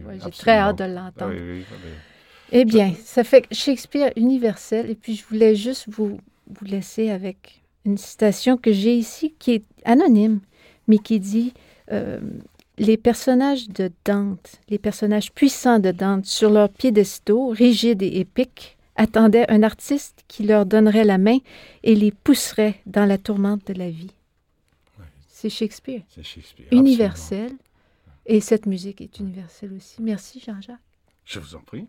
ah, 0.09 0.15
J'ai 0.25 0.31
très 0.31 0.57
hâte 0.59 0.79
de 0.79 0.85
l'entendre. 0.85 1.35
eh 2.53 2.65
bien, 2.65 2.95
ça 3.05 3.25
fait 3.25 3.47
Shakespeare 3.51 4.13
universel, 4.17 4.89
et 4.89 4.95
puis 4.95 5.17
je 5.17 5.25
voulais 5.27 5.57
juste 5.57 5.87
vous, 5.89 6.21
vous 6.47 6.65
laisser 6.65 7.11
avec 7.11 7.61
une 7.85 7.99
citation 7.99 8.57
que 8.57 8.73
j'ai 8.73 8.95
ici, 8.95 9.35
qui 9.39 9.55
est 9.55 9.65
anonyme, 9.85 10.39
mais 10.87 10.99
qui 10.99 11.19
dit 11.19 11.53
euh, 11.91 12.21
Les 12.79 12.97
personnages 12.97 13.69
de 13.69 13.91
Dante, 14.05 14.61
les 14.69 14.79
personnages 14.79 15.33
puissants 15.33 15.81
de 15.81 15.91
Dante, 15.91 16.27
sur 16.27 16.51
leurs 16.51 16.71
piédestaux, 16.71 17.49
rigides 17.49 18.03
et 18.03 18.21
épiques, 18.21 18.77
attendaient 18.95 19.51
un 19.51 19.65
artiste 19.65 20.23
qui 20.29 20.45
leur 20.45 20.67
donnerait 20.67 21.05
la 21.05 21.19
main 21.19 21.39
et 21.83 21.97
les 21.97 22.13
pousserait 22.13 22.77
dans 22.87 23.07
la 23.07 23.19
tourmente 23.19 23.67
de 23.67 23.73
la 23.73 23.91
vie. 23.91 24.13
C'est 25.27 25.51
Shakespeare. 25.51 26.03
C'est 26.09 26.23
Shakespeare. 26.23 26.67
Universel. 26.71 27.51
Et 28.27 28.41
cette 28.41 28.67
musique 28.67 29.01
est 29.01 29.19
universelle 29.19 29.73
aussi. 29.73 30.01
Merci 30.03 30.41
Jean-Jacques. 30.41 30.79
Je 31.25 31.41
vous 31.41 31.55
en 31.55 31.61
prie. 31.61 31.89